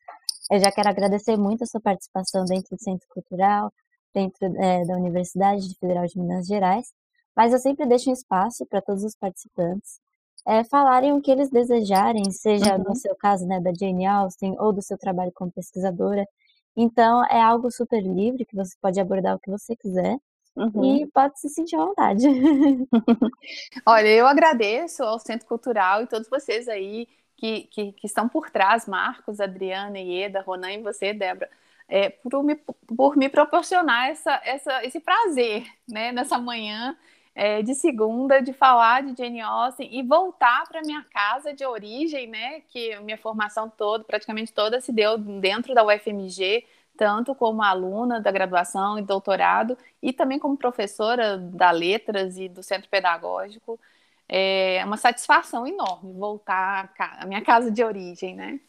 [0.51, 3.71] Eu já quero agradecer muito a sua participação dentro do Centro Cultural,
[4.13, 6.87] dentro é, da Universidade Federal de Minas Gerais.
[7.33, 10.01] mas eu sempre deixo um espaço para todos os participantes
[10.47, 12.83] é, falarem o que eles desejarem, seja uhum.
[12.89, 16.27] no seu caso, né, da Jane Austen, ou do seu trabalho como pesquisadora.
[16.75, 20.17] Então, é algo super livre, que você pode abordar o que você quiser.
[20.55, 20.83] Uhum.
[20.83, 22.25] E pode se sentir à vontade.
[23.85, 28.49] Olha, eu agradeço ao Centro Cultural e todos vocês aí que, que, que estão por
[28.49, 31.49] trás, Marcos, Adriana, Ieda, Ronan e você, Débora,
[31.87, 36.95] é, por, me, por me proporcionar essa, essa, esse prazer né, nessa manhã
[37.39, 42.27] é, de segunda de falar de Jane Austen e voltar para minha casa de origem,
[42.27, 42.59] né?
[42.67, 46.65] Que minha formação toda, praticamente toda, se deu dentro da UFMG,
[46.97, 52.61] tanto como aluna da graduação e doutorado, e também como professora da letras e do
[52.61, 53.79] centro pedagógico.
[54.27, 58.59] É uma satisfação enorme voltar à minha casa de origem, né?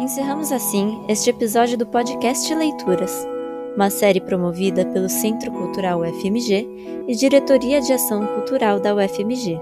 [0.00, 3.33] Encerramos assim este episódio do podcast Leituras
[3.76, 9.60] uma série promovida pelo Centro Cultural UFMG e Diretoria de Ação Cultural da UFMG.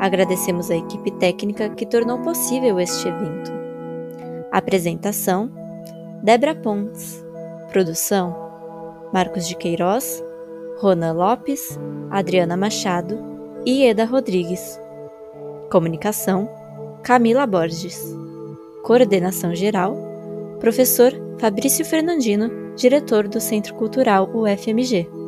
[0.00, 3.50] Agradecemos a equipe técnica que tornou possível este evento.
[4.50, 5.50] Apresentação:
[6.22, 7.24] Débora Pontes.
[7.70, 8.34] Produção:
[9.12, 10.24] Marcos de Queiroz,
[10.78, 11.78] Rona Lopes,
[12.10, 13.18] Adriana Machado
[13.66, 14.80] e Eda Rodrigues.
[15.70, 16.48] Comunicação:
[17.02, 18.16] Camila Borges.
[18.84, 19.96] Coordenação geral:
[20.60, 25.19] Professor Fabrício Fernandino diretor do Centro Cultural UFMG.